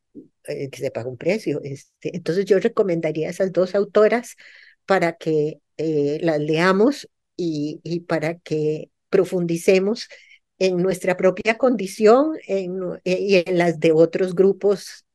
[0.45, 1.61] eh, que se paga un precio.
[1.63, 4.35] Este, entonces yo recomendaría a esas dos autoras
[4.85, 10.07] para que las leamos y, para que profundicemos
[10.59, 12.67] en nuestra propia condición eh,
[13.03, 15.05] y en las de otros grupos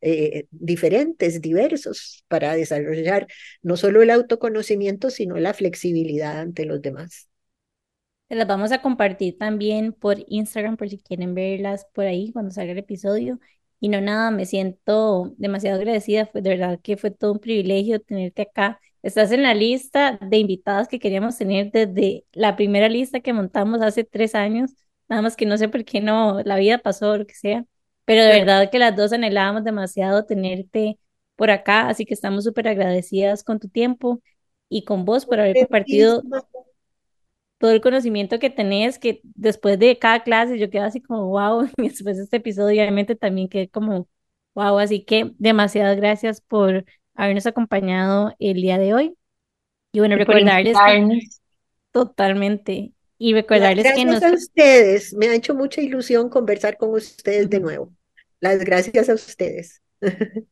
[0.51, 3.27] diferentes, diversos, para desarrollar
[3.63, 7.29] no solo el autoconocimiento, sino la flexibilidad ante los demás.
[8.29, 12.51] Se las vamos a compartir también por Instagram por si quieren verlas por ahí cuando
[12.51, 13.41] salga el episodio.
[13.81, 18.43] Y no nada, me siento demasiado agradecida, de verdad que fue todo un privilegio tenerte
[18.43, 18.81] acá.
[19.03, 23.81] Estás en la lista de invitadas que queríamos tener desde la primera lista que montamos
[23.83, 24.73] hace tres años,
[25.09, 27.65] nada más que no sé por qué no, la vida pasó o lo que sea,
[28.05, 30.99] pero de verdad que las dos anhelábamos demasiado tenerte
[31.37, 34.21] por acá, así que estamos súper agradecidas con tu tiempo
[34.69, 36.23] y con vos por haber compartido
[37.59, 41.69] todo el conocimiento que tenés, que después de cada clase yo quedo así como, wow,
[41.79, 44.09] y después de este episodio obviamente también quedé como,
[44.55, 46.85] wow, así que demasiadas gracias por
[47.19, 49.15] habernos acompañado el día de hoy.
[49.93, 51.19] Y bueno, recordarles que,
[51.91, 54.21] totalmente, y recordarles que nos...
[54.21, 57.93] Gracias a ustedes, me ha hecho mucha ilusión conversar con ustedes de nuevo.
[58.41, 59.83] Las gracias a ustedes.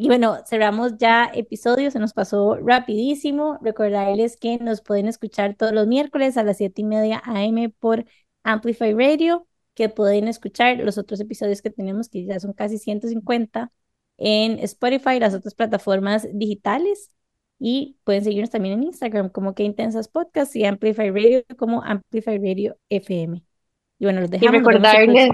[0.00, 3.58] Y bueno, cerramos ya episodio, se nos pasó rapidísimo.
[3.60, 8.04] Recordarles que nos pueden escuchar todos los miércoles a las 7 y media AM por
[8.44, 13.72] Amplify Radio, que pueden escuchar los otros episodios que tenemos, que ya son casi 150,
[14.18, 17.10] en Spotify, las otras plataformas digitales.
[17.60, 22.38] Y pueden seguirnos también en Instagram como Que Intensas Podcast y Amplify Radio como Amplify
[22.38, 23.42] Radio FM.
[23.98, 24.54] Y bueno, los dejamos.
[24.54, 25.30] Y recordarles,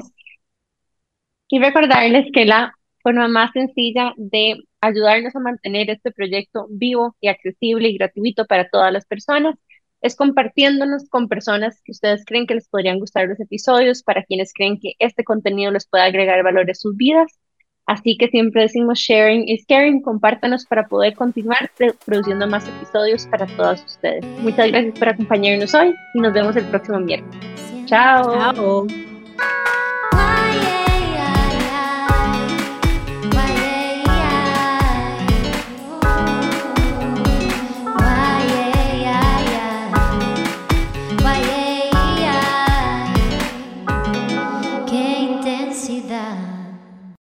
[1.49, 2.73] y recordarles que la
[3.03, 8.69] forma más sencilla de ayudarnos a mantener este proyecto vivo y accesible y gratuito para
[8.71, 9.57] todas las personas
[10.01, 14.53] es compartiéndonos con personas que ustedes creen que les podrían gustar los episodios, para quienes
[14.53, 17.39] creen que este contenido les puede agregar valor a sus vidas.
[17.87, 21.71] Así que siempre decimos sharing is caring, compártanos para poder continuar
[22.05, 24.25] produciendo más episodios para todos ustedes.
[24.41, 27.39] Muchas gracias por acompañarnos hoy y nos vemos el próximo miércoles.
[27.87, 28.55] Chao.
[28.55, 28.87] Chao.